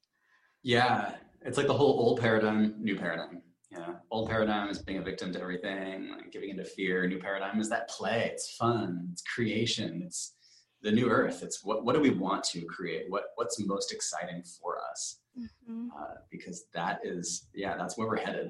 [0.66, 1.12] yeah,
[1.44, 3.44] it's like the whole old paradigm, new paradigm.
[3.70, 7.08] Yeah, old paradigm is being a victim to everything, like giving into fear.
[7.08, 8.32] New paradigm is that play.
[8.34, 9.10] It's fun.
[9.12, 10.02] It's creation.
[10.04, 10.34] It's
[10.82, 11.44] the new earth.
[11.44, 13.06] It's what what do we want to create?
[13.10, 15.20] What what's most exciting for us?
[15.40, 15.90] Mm-hmm.
[15.96, 18.50] Uh, because that is yeah, that's where we're headed.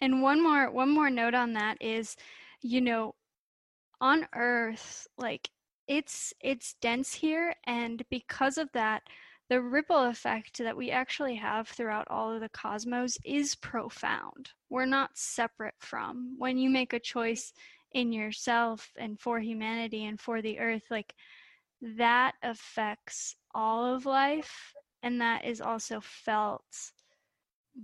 [0.00, 2.16] And one more one more note on that is,
[2.64, 3.14] you know,
[4.00, 5.50] on Earth, like
[5.86, 9.02] it's it's dense here, and because of that
[9.50, 14.50] the ripple effect that we actually have throughout all of the cosmos is profound.
[14.70, 16.36] We're not separate from.
[16.38, 17.52] When you make a choice
[17.92, 21.14] in yourself and for humanity and for the earth, like
[21.82, 24.72] that affects all of life.
[25.02, 26.64] And that is also felt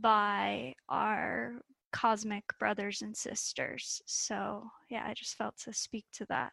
[0.00, 1.60] by our
[1.92, 4.02] cosmic brothers and sisters.
[4.06, 6.52] So, yeah, I just felt to speak to that.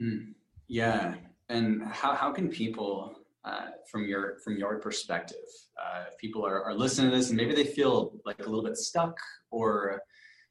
[0.00, 0.34] Mm,
[0.68, 1.14] yeah.
[1.48, 5.36] And how, how can people uh, from your from your perspective
[5.78, 8.64] uh, if people are, are listening to this and maybe they feel like a little
[8.64, 9.18] bit stuck
[9.50, 10.00] or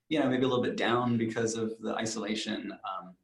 [0.10, 3.16] you know maybe a little bit down because of the isolation um,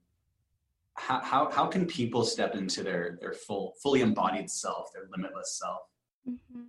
[0.95, 5.59] how, how, how can people step into their their full fully embodied self their limitless
[5.59, 5.81] self
[6.27, 6.63] mm-hmm.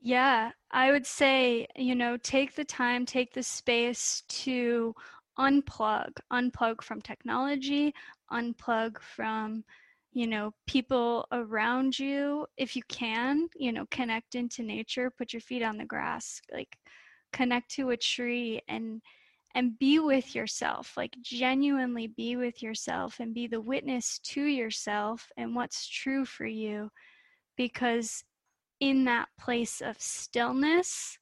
[0.00, 4.94] Yeah, I would say, you know, take the time, take the space to
[5.38, 7.92] unplug, unplug from technology,
[8.30, 9.64] unplug from,
[10.12, 12.46] you know, people around you.
[12.56, 16.76] If you can, you know, connect into nature, put your feet on the grass, like
[17.32, 19.02] connect to a tree and
[19.54, 25.28] and be with yourself like genuinely be with yourself and be the witness to yourself
[25.36, 26.90] and what's true for you
[27.56, 28.24] because
[28.80, 31.18] in that place of stillness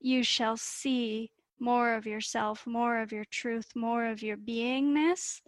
[0.00, 1.30] you shall see
[1.60, 5.40] more of yourself more of your truth more of your beingness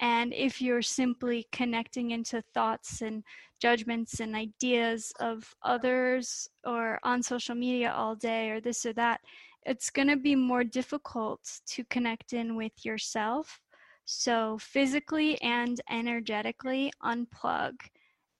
[0.00, 3.22] and if you're simply connecting into thoughts and
[3.60, 9.20] judgments and ideas of others or on social media all day or this or that
[9.64, 13.60] it's going to be more difficult to connect in with yourself.
[14.04, 17.72] So, physically and energetically, unplug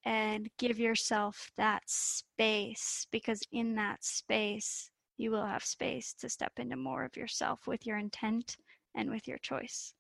[0.05, 6.53] and give yourself that space because in that space, you will have space to step
[6.59, 8.57] into more of yourself with your intent
[8.95, 9.95] and with your choice.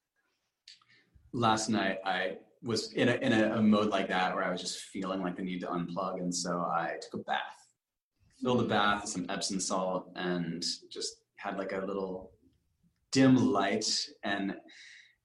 [1.33, 4.61] Last night, I was in a, in a, a mode like that where I was
[4.61, 6.21] just feeling like the need to unplug.
[6.21, 7.65] And so I took a bath
[8.45, 12.33] filled the bath with some Epsom salt and just had like a little
[13.11, 13.89] dim light
[14.23, 14.55] and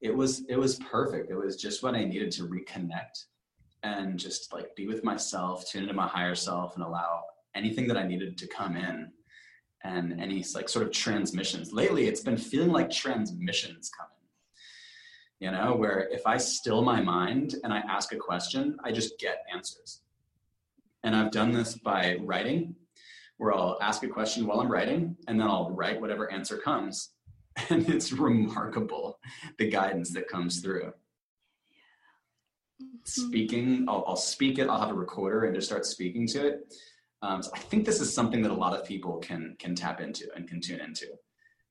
[0.02, 1.30] it was it was perfect.
[1.30, 3.26] It was just what I needed to reconnect
[3.84, 7.24] and just like be with myself, tune into my higher self and allow
[7.56, 9.12] anything that I needed to come in
[9.84, 11.72] and any like sort of transmissions.
[11.72, 14.12] Lately it's been feeling like transmissions coming.
[15.39, 19.18] You know, where if I still my mind and I ask a question, I just
[19.20, 20.02] get answers.
[21.04, 22.76] And I've done this by writing
[23.38, 27.12] where I'll ask a question while I'm writing and then I'll write whatever answer comes.
[27.70, 29.20] And it's remarkable
[29.58, 30.94] the guidance that comes through.
[33.04, 36.74] Speaking, I'll, I'll, speak it, I'll have a recorder and just start speaking to it.
[37.22, 40.00] Um, so I think this is something that a lot of people can can tap
[40.00, 41.08] into and can tune into.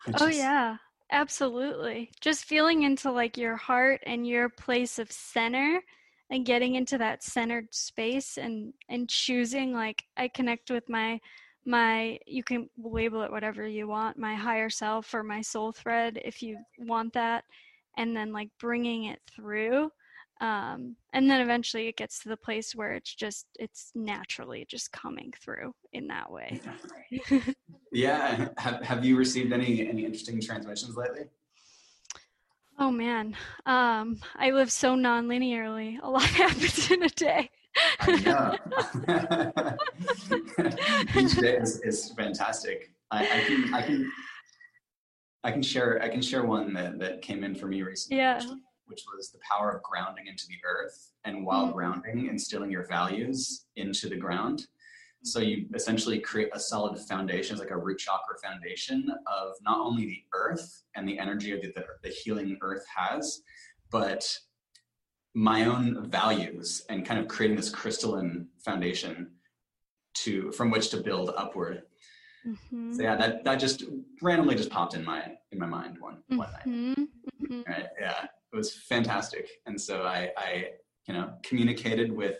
[0.06, 0.76] Oh, just, oh yeah,
[1.10, 2.10] absolutely.
[2.20, 5.80] Just feeling into like your heart and your place of center
[6.30, 11.20] and getting into that centered space and and choosing like I connect with my
[11.64, 16.20] my you can label it whatever you want my higher self or my soul thread
[16.24, 17.44] if you want that
[17.96, 19.90] and then like bringing it through
[20.40, 24.92] um, and then eventually it gets to the place where it's just it's naturally just
[24.92, 26.60] coming through in that way
[27.92, 31.24] yeah have, have you received any any interesting transmissions lately
[32.78, 33.34] oh man
[33.66, 37.50] um, i live so non-linearly a lot happens in a day
[38.00, 38.56] I know.
[41.20, 42.90] Each day is, is fantastic.
[43.10, 44.12] I, I, can I can
[45.44, 48.18] I can share I can share one that, that came in for me recently.
[48.18, 48.38] Yeah.
[48.38, 52.70] Which, which was the power of grounding into the earth and while mm grounding instilling
[52.70, 54.66] your values into the ground.
[55.22, 59.78] So you essentially create a solid foundation, it's like a root chakra foundation of not
[59.78, 63.42] only the earth and the energy of the, the, the healing earth has,
[63.90, 64.38] but
[65.34, 69.30] my own values and kind of creating this crystalline foundation
[70.14, 71.82] to from which to build upward.
[72.46, 72.94] Mm-hmm.
[72.94, 73.84] So yeah, that that just
[74.22, 76.88] randomly just popped in my in my mind one one mm-hmm.
[76.88, 77.08] night.
[77.42, 77.70] Mm-hmm.
[77.70, 77.86] Right?
[78.00, 80.70] Yeah, it was fantastic, and so I I
[81.06, 82.38] you know communicated with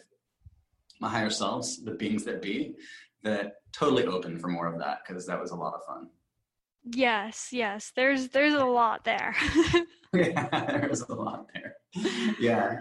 [1.01, 2.75] my higher selves, the beings that be,
[3.23, 6.09] that totally open for more of that because that was a lot of fun.
[6.85, 7.93] Yes, yes.
[7.95, 9.35] There's there's a lot there.
[10.15, 10.49] yeah,
[10.81, 11.77] there's a lot there.
[12.41, 12.81] Yeah.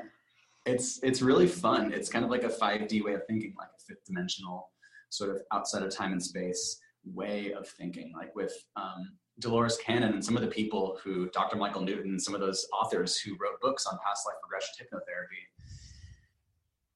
[0.65, 1.93] It's it's really fun.
[1.93, 4.69] It's kind of like a 5D way of thinking, like a fifth dimensional
[5.09, 8.13] sort of outside of time and space way of thinking.
[8.15, 11.58] Like with um, Dolores Cannon and some of the people who, Dr.
[11.58, 15.45] Michael Newton, some of those authors who wrote books on past life regression hypnotherapy,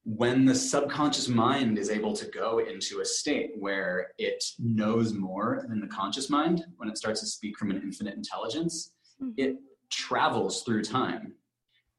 [0.04, 5.64] when the subconscious mind is able to go into a state where it knows more
[5.68, 9.30] than the conscious mind, when it starts to speak from an infinite intelligence, mm-hmm.
[9.36, 9.56] it
[9.90, 11.34] travels through time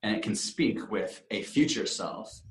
[0.02, 2.42] and it can speak with a future self.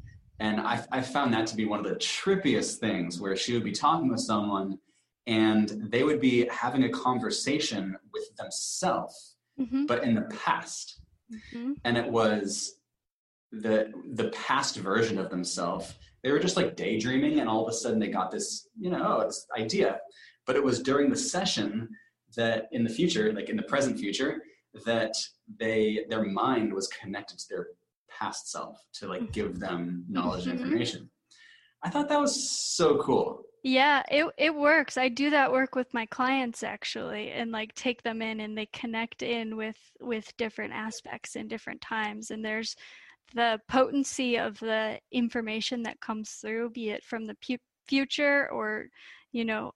[0.41, 3.65] And I, I found that to be one of the trippiest things where she would
[3.65, 4.79] be talking with someone
[5.27, 9.87] and they would be having a conversation with themselves, mm-hmm.
[9.87, 11.01] but in the past.
[11.33, 11.73] Mm-hmm.
[11.85, 12.75] And it was
[13.53, 15.95] the the past version of themselves.
[16.23, 19.25] They were just like daydreaming, and all of a sudden they got this, you know,
[19.25, 20.01] this idea.
[20.47, 21.89] But it was during the session
[22.37, 24.43] that in the future, like in the present future,
[24.87, 25.15] that
[25.59, 27.67] they their mind was connected to their
[28.09, 30.65] past self to like give them knowledge and mm-hmm.
[30.65, 31.11] information.
[31.83, 33.43] I thought that was so cool.
[33.63, 34.97] Yeah, it it works.
[34.97, 38.67] I do that work with my clients actually and like take them in and they
[38.67, 42.75] connect in with with different aspects in different times and there's
[43.35, 47.59] the potency of the information that comes through be it from the pu-
[47.89, 48.87] future or
[49.33, 49.73] you know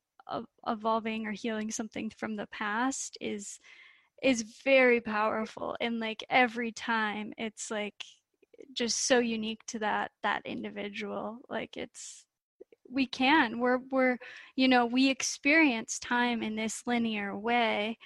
[0.67, 3.61] evolving or healing something from the past is
[4.23, 8.05] is very powerful and like every time it's like
[8.75, 12.25] just so unique to that that individual like it's
[12.91, 13.59] we can.
[13.59, 14.19] We're we're
[14.57, 17.99] you know we experience time in this linear way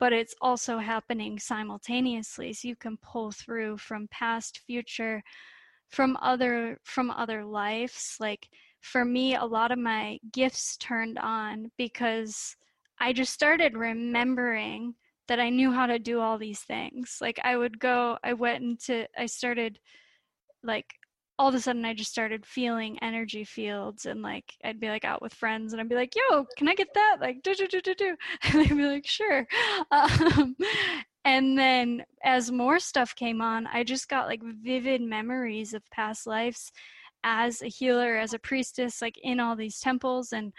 [0.00, 2.54] but it's also happening simultaneously.
[2.54, 5.22] So you can pull through from past future
[5.90, 8.16] from other from other lives.
[8.18, 8.48] Like
[8.80, 12.56] for me a lot of my gifts turned on because
[12.98, 14.94] i just started remembering
[15.28, 17.18] that i knew how to do all these things.
[17.20, 19.78] Like i would go i went into i started
[20.62, 20.86] like
[21.40, 25.06] all of a sudden I just started feeling energy fields and like I'd be like
[25.06, 27.16] out with friends and I'd be like, yo, can I get that?
[27.18, 29.48] Like do do do do do and they'd be like, sure.
[29.90, 30.54] Um,
[31.24, 36.26] and then as more stuff came on, I just got like vivid memories of past
[36.26, 36.72] lives
[37.24, 40.52] as a healer, as a priestess, like in all these temples and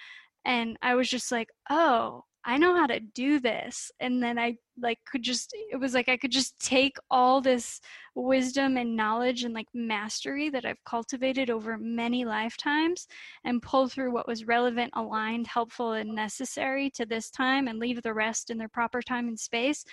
[0.46, 3.92] and I was just like, oh, I know how to do this.
[4.00, 7.80] And then I like could just it was like I could just take all this
[8.16, 13.08] wisdom and knowledge and like mastery that I've cultivated over many lifetimes
[13.44, 18.02] and pull through what was relevant, aligned, helpful and necessary to this time and leave
[18.02, 19.86] the rest in their proper time and space.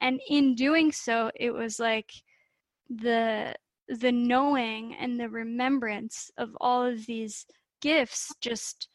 [0.00, 2.12] And in doing so, it was like
[2.90, 3.54] the
[3.88, 7.46] the knowing and the remembrance of all of these
[7.80, 8.88] gifts just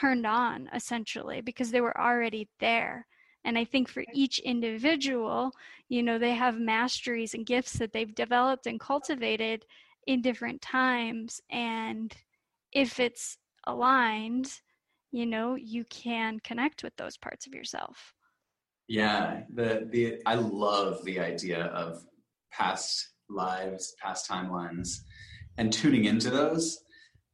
[0.00, 3.06] turned on essentially because they were already there.
[3.44, 5.50] And i think for each individual
[5.88, 9.58] you know they have masteries and gifts that they've developed and cultivated
[10.06, 11.40] in different times.
[11.50, 12.14] And
[12.72, 14.48] if it's aligned
[15.18, 18.14] you know you can connect with those parts of yourself.
[18.88, 21.88] Yeah the the i love the idea of
[22.58, 22.90] past
[23.28, 24.88] lives past timelines
[25.58, 26.66] and tuning into those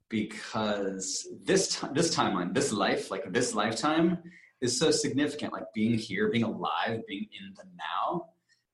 [0.09, 4.19] because this t- this timeline, this life, like this lifetime,
[4.61, 5.53] is so significant.
[5.53, 8.27] Like being here, being alive, being in the now,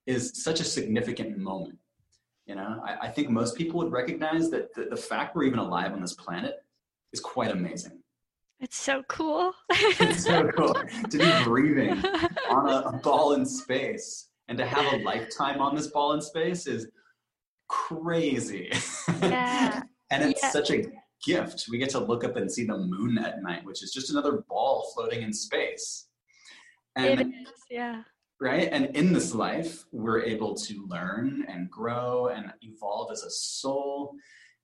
[0.06, 1.78] is such a significant moment.
[2.46, 5.58] You know, I, I think most people would recognize that the, the fact we're even
[5.58, 6.56] alive on this planet
[7.12, 8.00] is quite amazing.
[8.60, 9.52] It's so cool.
[9.70, 11.90] it's so cool to be breathing
[12.50, 16.20] on a, a ball in space and to have a lifetime on this ball in
[16.20, 16.86] space is
[17.68, 18.70] crazy.
[19.22, 19.82] Yeah.
[20.10, 20.50] and it's yeah.
[20.50, 20.84] such a
[21.26, 21.66] gift.
[21.70, 24.44] We get to look up and see the moon at night, which is just another
[24.48, 26.08] ball floating in space.
[26.96, 28.02] And, it is, yeah.
[28.40, 28.68] Right?
[28.70, 34.14] And in this life, we're able to learn and grow and evolve as a soul.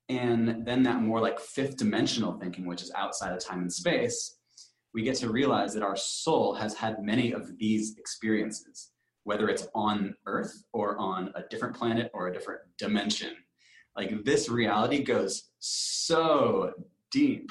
[0.09, 4.37] And then that more like fifth dimensional thinking, which is outside of time and space,
[4.93, 8.91] we get to realize that our soul has had many of these experiences,
[9.25, 13.35] whether it's on Earth or on a different planet or a different dimension.
[13.97, 16.73] Like this reality goes so
[17.11, 17.51] deep.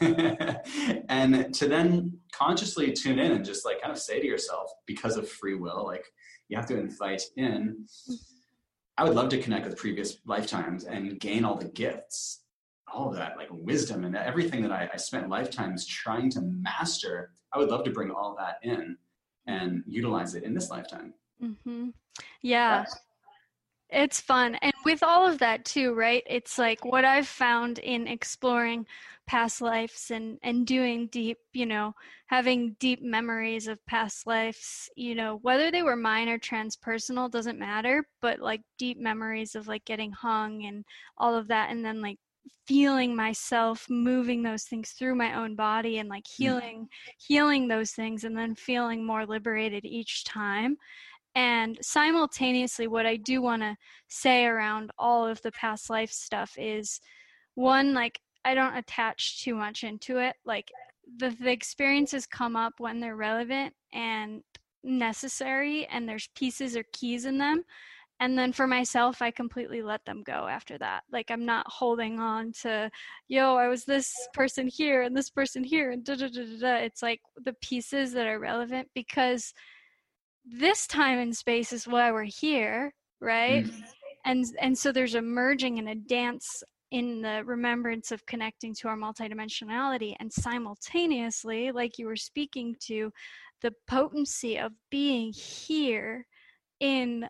[0.00, 5.16] and to then consciously tune in and just like kind of say to yourself, because
[5.16, 6.04] of free will, like
[6.48, 7.86] you have to invite in.
[8.96, 12.42] I would love to connect with previous lifetimes and gain all the gifts,
[12.92, 17.32] all of that, like wisdom and everything that I, I spent lifetimes trying to master.
[17.52, 18.96] I would love to bring all that in
[19.46, 21.14] and utilize it in this lifetime.
[21.42, 21.88] Mm-hmm.
[22.42, 22.84] Yeah.
[23.94, 24.56] It's fun.
[24.56, 26.24] And with all of that too, right?
[26.26, 28.86] It's like what I've found in exploring
[29.26, 31.94] past lives and and doing deep, you know,
[32.26, 37.58] having deep memories of past lives, you know, whether they were mine or transpersonal doesn't
[37.58, 40.84] matter, but like deep memories of like getting hung and
[41.16, 42.18] all of that and then like
[42.66, 46.34] feeling myself moving those things through my own body and like mm.
[46.36, 47.12] healing mm.
[47.18, 50.76] healing those things and then feeling more liberated each time
[51.34, 53.76] and simultaneously, what I do want to
[54.08, 57.00] say around all of the past life stuff is
[57.54, 60.36] one, like, I don't attach too much into it.
[60.44, 60.70] Like,
[61.18, 64.42] the, the experiences come up when they're relevant and
[64.82, 67.64] necessary, and there's pieces or keys in them.
[68.20, 71.02] And then for myself, I completely let them go after that.
[71.10, 72.90] Like, I'm not holding on to,
[73.26, 76.76] yo, I was this person here and this person here, and da da da da.
[76.76, 79.52] It's like the pieces that are relevant because
[80.44, 83.82] this time and space is why we're here right mm-hmm.
[84.24, 88.88] and and so there's a merging and a dance in the remembrance of connecting to
[88.88, 93.10] our multidimensionality and simultaneously like you were speaking to
[93.62, 96.26] the potency of being here
[96.80, 97.26] in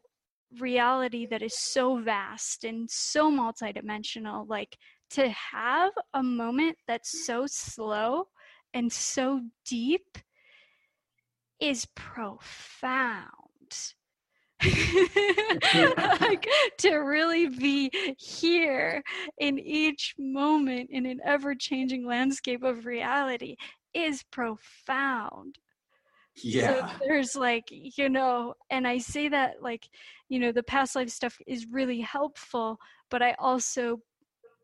[0.59, 4.77] reality that is so vast and so multidimensional like
[5.11, 8.25] to have a moment that's so slow
[8.73, 10.19] and so deep
[11.65, 13.29] is profound.
[16.21, 16.47] like,
[16.79, 19.03] to really be here
[19.39, 23.57] in each moment in an ever changing landscape of reality
[23.95, 25.59] is profound.
[26.37, 26.89] Yeah.
[26.89, 29.89] So there's like, you know, and I say that like,
[30.29, 32.79] you know, the past life stuff is really helpful,
[33.11, 34.01] but I also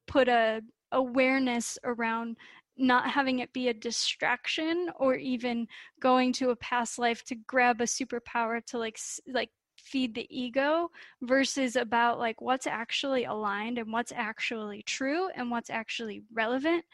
[0.06, 0.60] put a
[0.92, 2.36] awareness around
[2.80, 5.68] not having it be a distraction or even
[6.00, 10.90] going to a past life to grab a superpower to like like feed the ego
[11.22, 16.84] versus about like what's actually aligned and what's actually true and what's actually relevant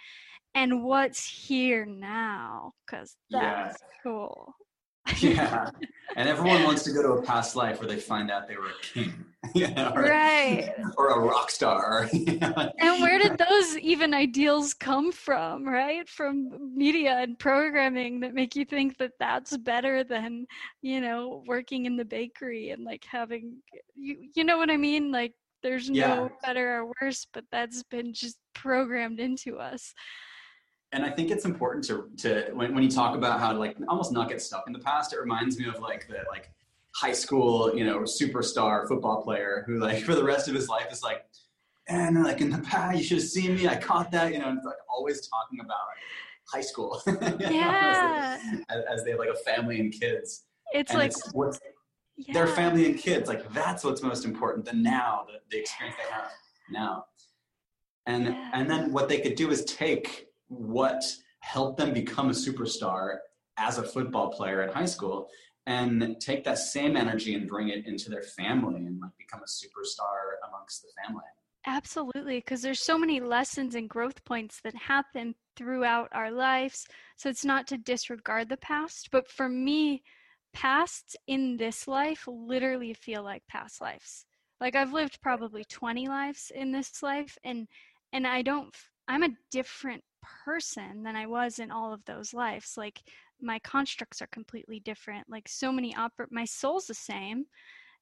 [0.55, 3.87] and what's here now because that's yeah.
[4.03, 4.55] cool
[5.21, 5.71] yeah.
[6.17, 8.69] And everyone wants to go to a past life where they find out they were
[8.69, 9.25] a king.
[9.55, 10.75] You know, or, right.
[10.97, 12.11] or a rock star.
[12.13, 16.09] And where did those even ideals come from right?
[16.09, 20.47] From media and programming that make you think that that's better than
[20.83, 23.59] you know working in the bakery and like having
[23.95, 25.13] you you know what i mean?
[25.13, 26.29] Like there's no yeah.
[26.45, 29.95] better or worse but that's been just programmed into us
[30.93, 33.77] and I think it's important to to when, when you talk about how to like
[33.89, 36.51] almost not get stuck in the past, it reminds me of like the like
[36.95, 40.91] high school, you know, superstar football player who like for the rest of his life
[40.91, 41.25] is like,
[41.89, 43.69] and like in the past, you should have seen me.
[43.69, 45.79] I caught that, you know, and it's like always talking about
[46.53, 47.03] high school.
[47.41, 48.39] yeah.
[48.69, 50.45] as, as, they have like a family and kids.
[50.73, 51.61] It's and like it's what's
[52.17, 52.33] yeah.
[52.33, 53.29] their family and kids.
[53.29, 54.65] Like that's what's most important.
[54.65, 56.31] The now, the, the experience they have
[56.71, 57.07] now.
[58.07, 58.51] And yeah.
[58.55, 61.03] and then what they could do is take what
[61.41, 63.19] helped them become a superstar
[63.57, 65.29] as a football player in high school
[65.67, 69.45] and take that same energy and bring it into their family and like become a
[69.45, 71.25] superstar amongst the family.
[71.67, 76.87] Absolutely because there's so many lessons and growth points that happen throughout our lives
[77.17, 80.03] so it's not to disregard the past but for me
[80.53, 84.27] pasts in this life literally feel like past lives.
[84.61, 87.67] Like i've lived probably 20 lives in this life and
[88.13, 88.75] and i don't
[89.09, 90.05] i'm a different
[90.45, 92.75] person than I was in all of those lives.
[92.77, 93.03] Like
[93.41, 95.29] my constructs are completely different.
[95.29, 97.47] Like so many oper my soul's the same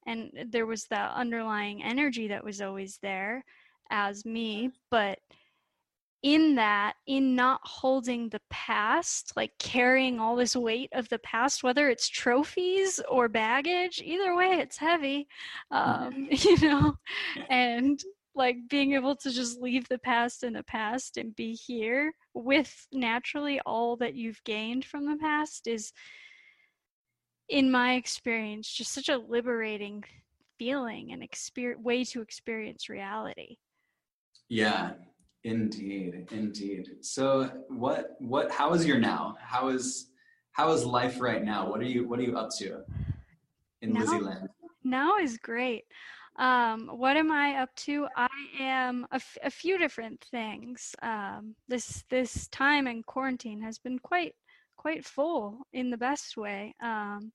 [0.06, 3.44] and there was the underlying energy that was always there
[3.90, 5.18] as me, but
[6.22, 11.62] in that, in not holding the past, like carrying all this weight of the past,
[11.62, 15.28] whether it's trophies or baggage, either way, it's heavy,
[15.70, 16.96] um, you know,
[17.50, 18.02] and
[18.34, 22.86] like being able to just leave the past in the past and be here with
[22.92, 25.92] naturally all that you've gained from the past is
[27.48, 30.02] in my experience just such a liberating
[30.58, 33.56] feeling and experience way to experience reality.
[34.48, 34.92] Yeah
[35.44, 36.88] indeed indeed.
[37.02, 39.36] So what what how is your now?
[39.40, 40.10] How is
[40.52, 41.68] how is life right now?
[41.68, 42.80] What are you what are you up to
[43.82, 44.48] in now, Lizzie land
[44.82, 45.84] now is great
[46.38, 48.08] um, what am I up to?
[48.16, 48.28] I
[48.58, 50.94] am a, f- a few different things.
[51.02, 54.34] Um, this this time in quarantine has been quite
[54.76, 56.74] quite full in the best way.
[56.82, 57.32] Um,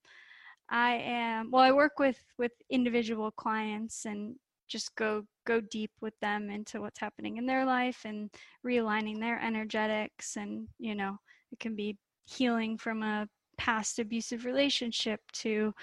[0.69, 1.63] I am well.
[1.63, 4.35] I work with with individual clients and
[4.67, 8.29] just go go deep with them into what's happening in their life and
[8.65, 11.17] realigning their energetics and you know
[11.51, 13.27] it can be healing from a
[13.59, 15.73] past abusive relationship to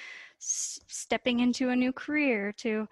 [0.40, 2.88] s- stepping into a new career to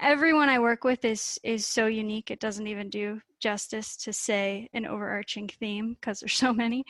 [0.00, 2.30] everyone I work with is is so unique.
[2.30, 6.84] It doesn't even do justice to say an overarching theme because there's so many.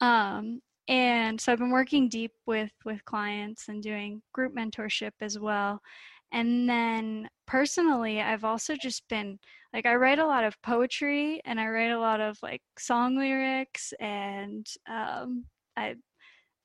[0.00, 5.38] Um, and so I've been working deep with with clients and doing group mentorship as
[5.38, 5.80] well.
[6.32, 9.38] And then personally, I've also just been
[9.74, 13.16] like I write a lot of poetry and I write a lot of like song
[13.16, 15.44] lyrics and um,
[15.76, 15.96] I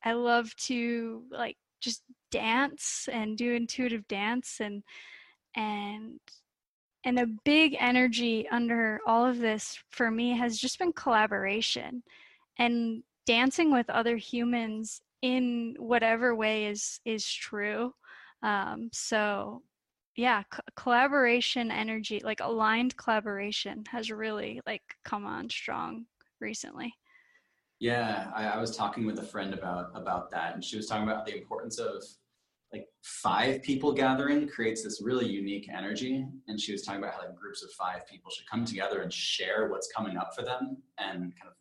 [0.07, 2.01] I love to like just
[2.31, 4.81] dance and do intuitive dance and
[5.53, 6.19] and
[7.03, 12.03] and a big energy under all of this for me has just been collaboration
[12.57, 17.93] and dancing with other humans in whatever way is is true.
[18.43, 19.61] Um, so
[20.15, 20.43] yeah
[20.75, 26.05] collaboration energy like aligned collaboration has really like come on strong
[26.39, 26.93] recently
[27.79, 31.07] yeah I, I was talking with a friend about about that and she was talking
[31.07, 32.03] about the importance of
[32.73, 36.25] like five people gathering creates this really unique energy.
[36.47, 39.11] And she was talking about how like groups of five people should come together and
[39.11, 41.53] share what's coming up for them and kind of,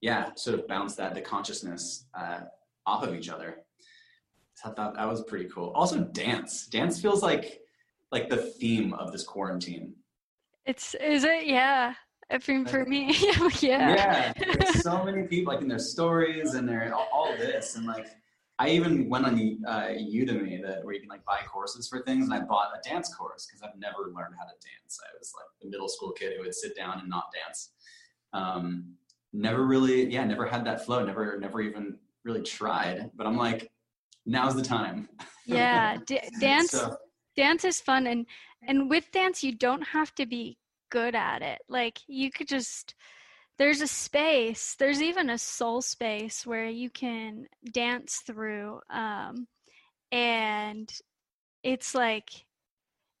[0.00, 2.40] yeah, sort of bounce that the consciousness uh,
[2.86, 3.58] off of each other.
[4.54, 5.70] So I thought that was pretty cool.
[5.74, 6.66] Also, dance.
[6.66, 7.60] Dance feels like
[8.12, 9.94] like the theme of this quarantine.
[10.64, 11.46] It's is it?
[11.46, 11.94] Yeah.
[12.48, 13.14] Mean, for me,
[13.60, 13.94] yeah.
[13.94, 14.32] Yeah.
[14.32, 18.06] There's so many people like in their stories and their all, all this and like
[18.58, 19.34] I even went on
[19.66, 22.88] uh, Udemy that where you can like buy courses for things, and I bought a
[22.88, 24.98] dance course because I've never learned how to dance.
[25.02, 27.72] I was like the middle school kid who would sit down and not dance.
[28.32, 28.94] Um,
[29.34, 33.10] never really, yeah, never had that flow, never, never even really tried.
[33.14, 33.70] But I'm like,
[34.24, 35.10] now's the time.
[35.44, 36.70] Yeah, D- dance.
[36.70, 36.96] so,
[37.36, 38.24] dance is fun, and
[38.66, 40.56] and with dance, you don't have to be
[40.90, 41.58] good at it.
[41.68, 42.94] Like you could just
[43.58, 49.46] there's a space there's even a soul space where you can dance through um,
[50.12, 50.92] and
[51.62, 52.30] it's like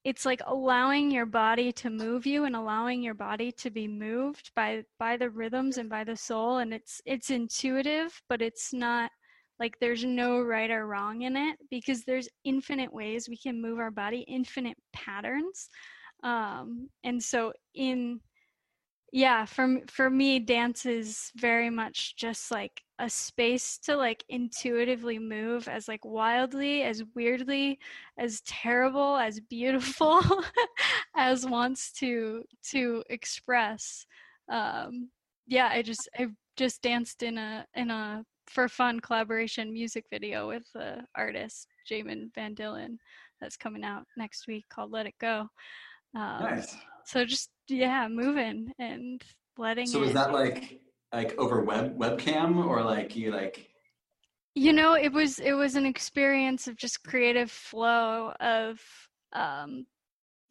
[0.04, 4.52] it's like allowing your body to move you and allowing your body to be moved
[4.54, 9.10] by by the rhythms and by the soul and it's it's intuitive but it's not
[9.58, 13.78] like there's no right or wrong in it because there's infinite ways we can move
[13.78, 15.70] our body infinite patterns
[16.22, 18.20] um, and so in
[19.12, 25.18] yeah for for me dance is very much just like a space to like intuitively
[25.18, 27.78] move as like wildly as weirdly
[28.18, 30.20] as terrible as beautiful
[31.16, 34.04] as wants to to express
[34.50, 35.08] um
[35.46, 40.48] yeah i just i just danced in a in a for fun collaboration music video
[40.48, 42.96] with the artist Jamin Van Dillen
[43.40, 45.48] that's coming out next week called Let It Go.
[46.16, 46.74] Um, nice.
[47.04, 49.22] So just yeah, moving and
[49.58, 49.86] letting.
[49.86, 50.80] So it, is that like
[51.12, 53.68] like over web webcam or like you like?
[54.54, 58.80] You know, it was it was an experience of just creative flow of
[59.34, 59.86] um,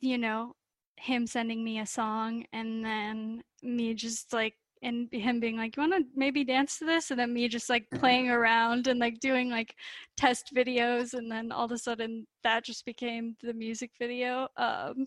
[0.01, 0.53] you know,
[0.97, 4.53] him sending me a song and then me just like
[4.84, 7.72] and him being like, "You want to maybe dance to this?" and then me just
[7.72, 9.74] like playing around and like doing like
[10.16, 14.47] test videos, and then all of a sudden that just became the music video.
[14.57, 15.05] Um,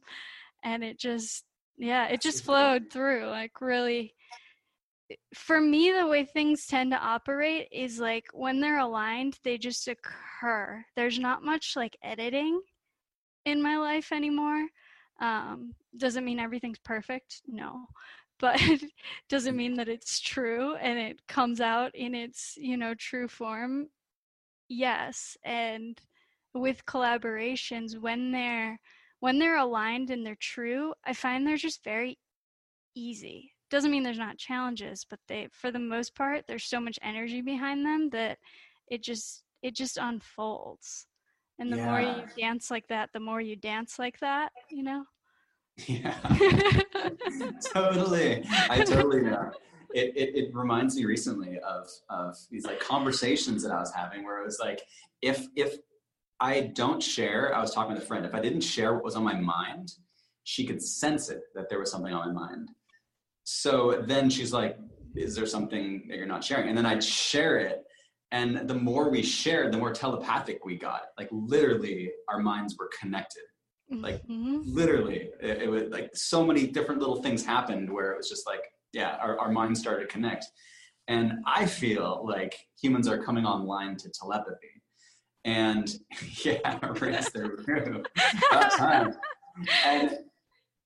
[0.62, 1.44] and it just
[1.76, 4.14] yeah it just flowed through like really
[5.34, 9.88] for me the way things tend to operate is like when they're aligned they just
[9.88, 10.84] occur.
[10.96, 12.61] There's not much like editing
[13.44, 14.66] in my life anymore
[15.20, 17.42] um, doesn't mean everything's perfect?
[17.46, 17.86] No
[18.40, 18.61] but
[19.28, 23.88] doesn't mean that it's true and it comes out in its you know true form?
[24.68, 25.98] Yes and
[26.54, 28.78] with collaborations when they're
[29.20, 32.18] when they're aligned and they're true, I find they're just very
[32.94, 33.52] easy.
[33.70, 37.42] Doesn't mean there's not challenges, but they for the most part there's so much energy
[37.42, 38.38] behind them that
[38.90, 41.06] it just it just unfolds.
[41.58, 41.86] And the yeah.
[41.86, 45.04] more you dance like that, the more you dance like that, you know?
[45.86, 46.14] Yeah.
[47.72, 48.44] totally.
[48.70, 49.50] I totally know.
[49.94, 54.24] It, it, it reminds me recently of of these like conversations that I was having
[54.24, 54.82] where it was like
[55.22, 55.78] if if
[56.41, 57.55] I don't share.
[57.55, 58.24] I was talking with a friend.
[58.24, 59.93] If I didn't share what was on my mind,
[60.45, 62.70] she could sense it that there was something on my mind.
[63.45, 64.78] So then she's like,
[65.16, 66.68] Is there something that you're not sharing?
[66.68, 67.84] And then I'd share it.
[68.30, 71.03] And the more we shared, the more telepathic we got.
[71.16, 73.43] Like literally, our minds were connected.
[73.91, 74.61] Like mm-hmm.
[74.64, 78.47] literally, it, it, was like so many different little things happened where it was just
[78.47, 78.61] like,
[78.93, 80.45] yeah, our, our minds started to connect.
[81.09, 84.77] And I feel like humans are coming online to telepathy
[85.45, 85.89] and
[86.45, 87.47] yeah, race their.
[88.51, 89.14] About time.
[89.84, 90.18] And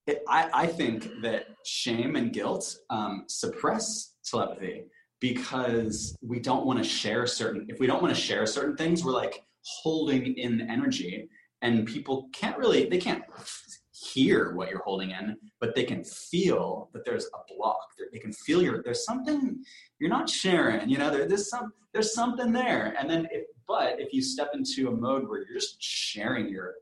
[0.07, 4.85] it, I, I think that shame and guilt um, suppress telepathy
[5.21, 7.67] because we don't want to share certain.
[7.69, 11.29] If we don't want to share certain things, we're like holding in energy,
[11.61, 12.89] and people can't really.
[12.89, 13.23] They can't
[14.13, 17.87] hear what you're holding in, but they can feel that there's a block.
[18.13, 19.63] They can feel your there's something
[19.99, 20.89] you're not sharing.
[20.89, 24.51] You know, there, there's some there's something there, and then if but if you step
[24.55, 26.75] into a mode where you're just sharing your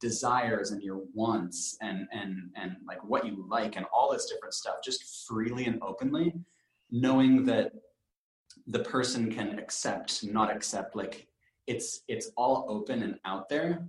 [0.00, 4.54] desires and your wants and and and like what you like and all this different
[4.54, 6.34] stuff just freely and openly,
[6.90, 7.72] knowing that
[8.68, 11.28] the person can accept, not accept, like
[11.66, 13.88] it's it's all open and out there.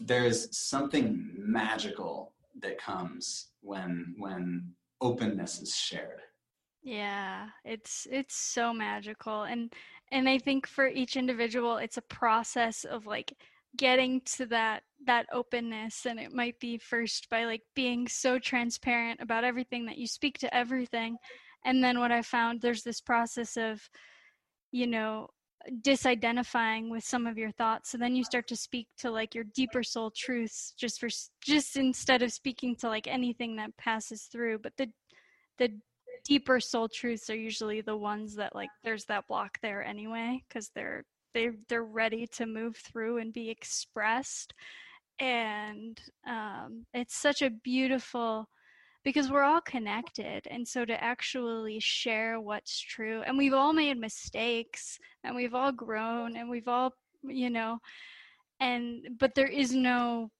[0.00, 6.20] There's something magical that comes when when openness is shared.
[6.82, 9.42] Yeah, it's it's so magical.
[9.42, 9.72] And
[10.10, 13.36] and I think for each individual it's a process of like
[13.76, 16.06] getting to that that openness.
[16.06, 20.38] And it might be first by like being so transparent about everything that you speak
[20.38, 21.16] to everything.
[21.64, 23.82] And then what I found there's this process of
[24.72, 25.28] you know
[25.82, 29.44] disidentifying with some of your thoughts so then you start to speak to like your
[29.54, 31.08] deeper soul truths just for
[31.42, 34.88] just instead of speaking to like anything that passes through but the
[35.58, 35.70] the
[36.24, 40.70] deeper soul truths are usually the ones that like there's that block there anyway because
[40.74, 41.04] they're
[41.34, 44.54] they they're ready to move through and be expressed
[45.20, 48.48] and um, it's such a beautiful
[49.04, 53.98] because we're all connected and so to actually share what's true and we've all made
[53.98, 56.92] mistakes and we've all grown and we've all
[57.22, 57.78] you know
[58.60, 60.30] and but there is no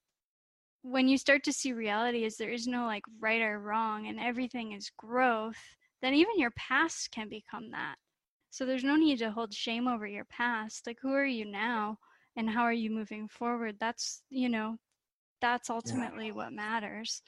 [0.82, 4.18] when you start to see reality is there is no like right or wrong and
[4.20, 7.96] everything is growth then even your past can become that.
[8.50, 10.86] So there's no need to hold shame over your past.
[10.86, 11.98] Like, who are you now
[12.36, 13.76] and how are you moving forward?
[13.78, 14.76] That's, you know,
[15.40, 16.32] that's ultimately yeah.
[16.32, 17.22] what matters.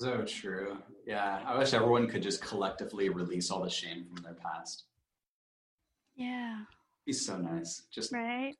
[0.00, 0.78] So true.
[1.06, 1.40] Yeah.
[1.46, 4.84] I wish everyone could just collectively release all the shame from their past.
[6.16, 6.60] Yeah.
[7.04, 7.82] Be so nice.
[7.92, 8.54] Just right.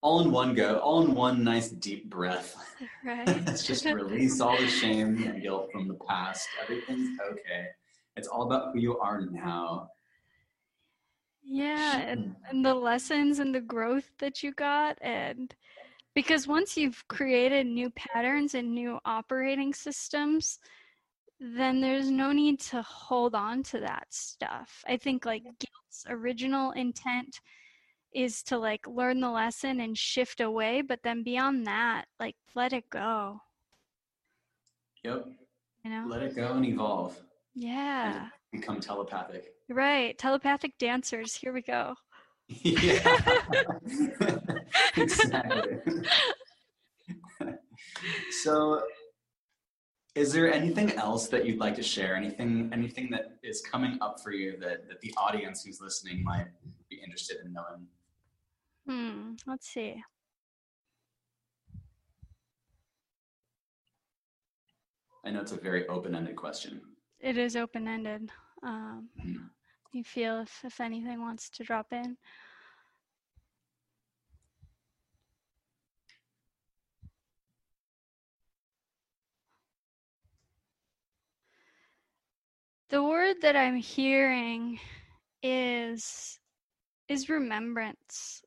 [0.00, 2.56] All in one go, all in one nice deep breath.
[3.04, 3.46] Right.
[3.46, 6.48] Let's just release all the shame and guilt from the past.
[6.62, 7.66] Everything's okay.
[8.16, 9.88] It's all about who you are now.
[11.44, 15.54] Yeah, and, and the lessons and the growth that you got and
[16.14, 20.58] because once you've created new patterns and new operating systems
[21.40, 24.84] then there's no need to hold on to that stuff.
[24.86, 27.40] I think like guilt's original intent
[28.14, 32.72] is to like learn the lesson and shift away but then beyond that like let
[32.72, 33.40] it go.
[35.02, 35.26] Yep.
[35.84, 36.04] You know?
[36.08, 37.20] Let it go and evolve.
[37.56, 38.28] Yeah.
[38.52, 39.46] and become telepathic.
[39.68, 40.16] Right.
[40.16, 41.34] Telepathic dancers.
[41.34, 41.96] Here we go
[42.62, 43.18] yeah
[44.96, 45.78] exactly
[48.42, 48.82] so
[50.14, 54.20] is there anything else that you'd like to share anything anything that is coming up
[54.22, 56.48] for you that, that the audience who's listening might
[56.88, 57.86] be interested in knowing
[58.86, 60.02] Hmm, let's see.
[65.24, 66.80] I know it's a very open-ended question.
[67.20, 68.30] It is open-ended.
[68.64, 69.36] Um, mm.
[69.92, 72.16] You feel if, if anything wants to drop in.
[82.88, 83.00] The
[83.32, 84.78] word that I'm hearing
[85.42, 86.38] is
[87.08, 88.42] is remembrance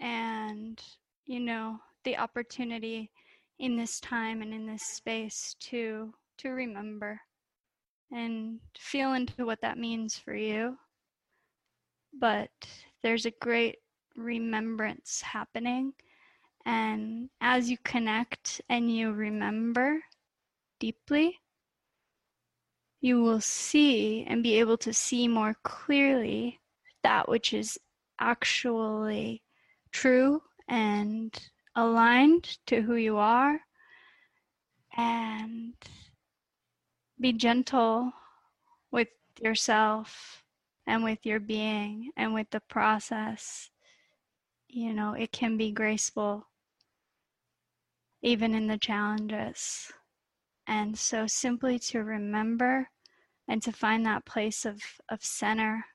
[0.00, 0.80] and
[1.26, 3.10] you know the opportunity
[3.58, 7.20] in this time and in this space to to remember
[8.10, 10.76] and feel into what that means for you.
[12.18, 12.50] But
[13.02, 13.76] there's a great
[14.16, 15.92] remembrance happening
[16.64, 20.00] and as you connect and you remember
[20.80, 21.38] deeply
[23.00, 26.60] you will see and be able to see more clearly
[27.02, 27.78] that which is
[28.18, 29.42] actually
[29.92, 31.38] true and
[31.76, 33.60] aligned to who you are
[34.96, 35.74] and
[37.20, 38.12] be gentle
[38.90, 39.08] with
[39.40, 40.42] yourself
[40.86, 43.70] and with your being and with the process.
[44.68, 46.48] You know, it can be graceful
[48.22, 49.92] even in the challenges.
[50.68, 52.90] And so simply to remember
[53.48, 55.86] and to find that place of, of center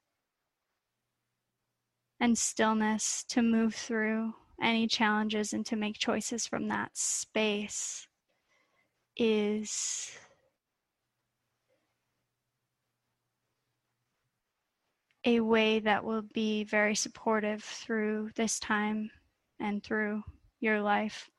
[2.20, 8.08] and stillness to move through any challenges and to make choices from that space
[9.16, 10.12] is
[15.24, 19.12] a way that will be very supportive through this time
[19.60, 20.24] and through
[20.60, 21.30] your life.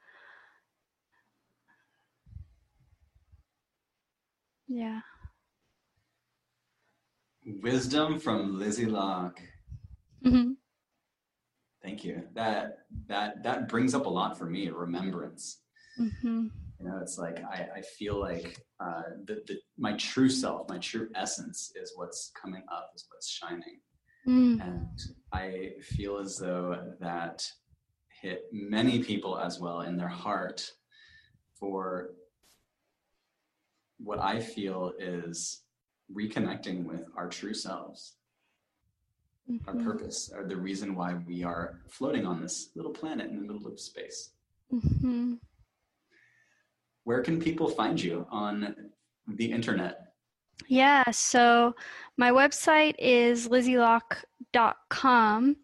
[4.75, 5.03] Yeah.
[7.63, 9.41] Wisdom from Lizzie Loch.
[10.27, 10.55] Mm-hmm.
[11.81, 12.25] Thank you.
[12.35, 14.71] That that that brings up a lot for me.
[14.71, 15.61] Remembrance.
[16.01, 16.47] Mm-hmm.
[16.81, 20.79] You know, it's like I, I feel like uh, the, the my true self, my
[20.79, 23.79] true essence, is what's coming up, is what's shining,
[24.27, 24.61] mm.
[24.61, 25.01] and
[25.33, 27.47] I feel as though that
[28.21, 30.69] hit many people as well in their heart
[31.61, 32.11] for
[33.99, 35.63] what I feel is
[36.15, 38.17] reconnecting with our true selves
[39.51, 39.69] mm-hmm.
[39.69, 43.43] our purpose, or the reason why we are floating on this little planet in the
[43.43, 44.31] middle of space.
[44.73, 45.35] Mm-hmm.
[47.05, 48.75] Where can people find you on
[49.29, 50.01] the internet?
[50.69, 51.75] Yeah, so
[52.17, 55.57] my website is lizzieloch.com.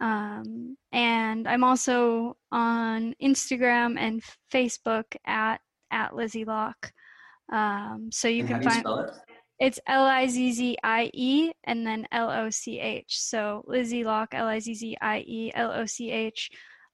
[0.00, 4.22] Um, and I'm also on Instagram and
[4.52, 5.60] Facebook at
[5.90, 6.92] at Lizzie Loch.
[7.52, 8.84] Um, so you and can find.
[8.84, 9.08] You
[9.58, 13.20] it's L I Z Z I E and then L O C H.
[13.20, 16.50] So Lizzie Loch, L I Z Z I E L O C H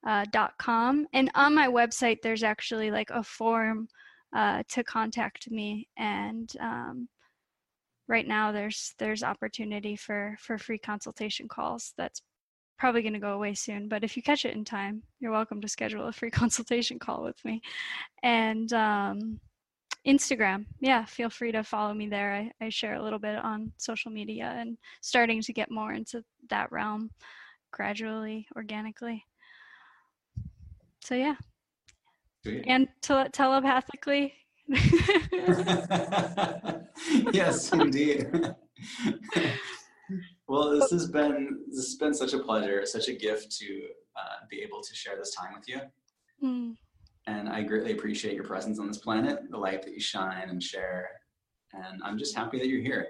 [0.07, 1.07] uh, dot com.
[1.13, 3.89] And on my website, there's actually like a form
[4.35, 5.89] uh, to contact me.
[5.99, 7.09] And um,
[8.09, 11.93] right now, there's there's opportunity for for free consultation calls.
[11.99, 12.23] That's
[12.79, 13.89] probably going to go away soon.
[13.89, 17.23] But if you catch it in time, you're welcome to schedule a free consultation call
[17.23, 17.61] with me.
[18.23, 19.41] And um,
[20.07, 20.67] Instagram.
[20.81, 22.35] Yeah, feel free to follow me there.
[22.35, 26.23] I, I share a little bit on social media and starting to get more into
[26.51, 27.11] that realm
[27.73, 29.25] gradually, organically.
[31.03, 31.37] So, yeah.
[32.43, 32.65] Sweet.
[32.67, 34.35] And te- telepathically.
[37.33, 38.27] yes, indeed.
[40.49, 44.47] well, this has been this has been such a pleasure, such a gift to uh,
[44.51, 45.81] be able to share this time with you.
[46.43, 46.77] Mm.
[47.27, 50.63] And I greatly appreciate your presence on this planet, the light that you shine and
[50.63, 51.11] share.
[51.73, 53.09] And I'm just happy that you're here.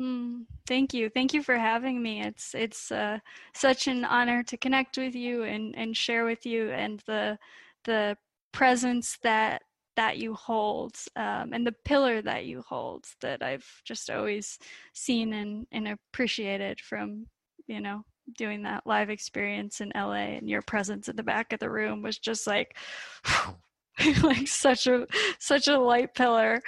[0.00, 1.08] Mm, thank you.
[1.08, 2.22] Thank you for having me.
[2.22, 3.18] It's it's uh,
[3.54, 7.38] such an honor to connect with you and, and share with you and the
[7.84, 8.16] the
[8.52, 9.62] presence that
[9.96, 14.58] that you hold um, and the pillar that you hold that I've just always
[14.92, 17.26] seen and, and appreciated from
[17.68, 18.04] you know
[18.36, 22.02] doing that live experience in LA and your presence in the back of the room
[22.02, 22.76] was just like
[24.22, 25.06] like such a
[25.38, 26.60] such a light pillar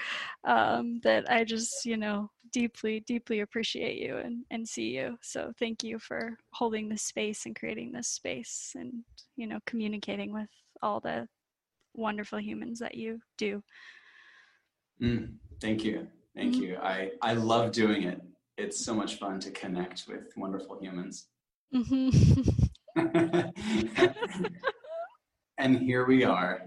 [0.44, 5.16] um, that I just you know deeply deeply appreciate you and and see you.
[5.22, 9.02] So thank you for holding this space and creating this space and
[9.36, 10.48] you know communicating with
[10.82, 11.26] all the
[11.94, 13.62] wonderful humans that you do.
[15.02, 16.06] Mm, thank you.
[16.34, 16.62] Thank mm-hmm.
[16.62, 16.76] you.
[16.76, 18.20] I i love doing it.
[18.56, 21.26] It's so much fun to connect with wonderful humans
[21.74, 22.10] mm-hmm.
[25.58, 26.62] and here we are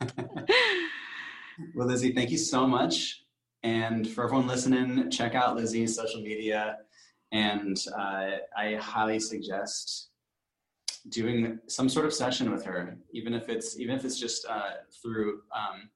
[1.74, 3.22] well, Lizzie, thank you so much.
[3.62, 6.78] And for everyone listening, check out Lizzie's social media.
[7.32, 10.10] And uh, I highly suggest
[11.08, 14.70] doing some sort of session with her, even if it's even if it's just uh,
[15.02, 15.90] through um,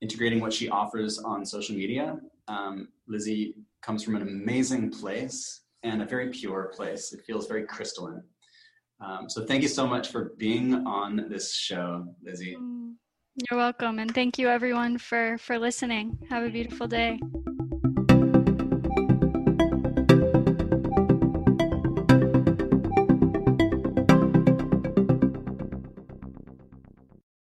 [0.00, 2.18] integrating what she offers on social media.
[2.48, 7.12] Um, Lizzie comes from an amazing place and a very pure place.
[7.12, 8.22] It feels very crystalline.
[9.00, 12.56] Um, so thank you so much for being on this show, Lizzie.
[13.50, 13.98] You're welcome.
[13.98, 16.18] And thank you everyone for for listening.
[16.30, 17.18] Have a beautiful day.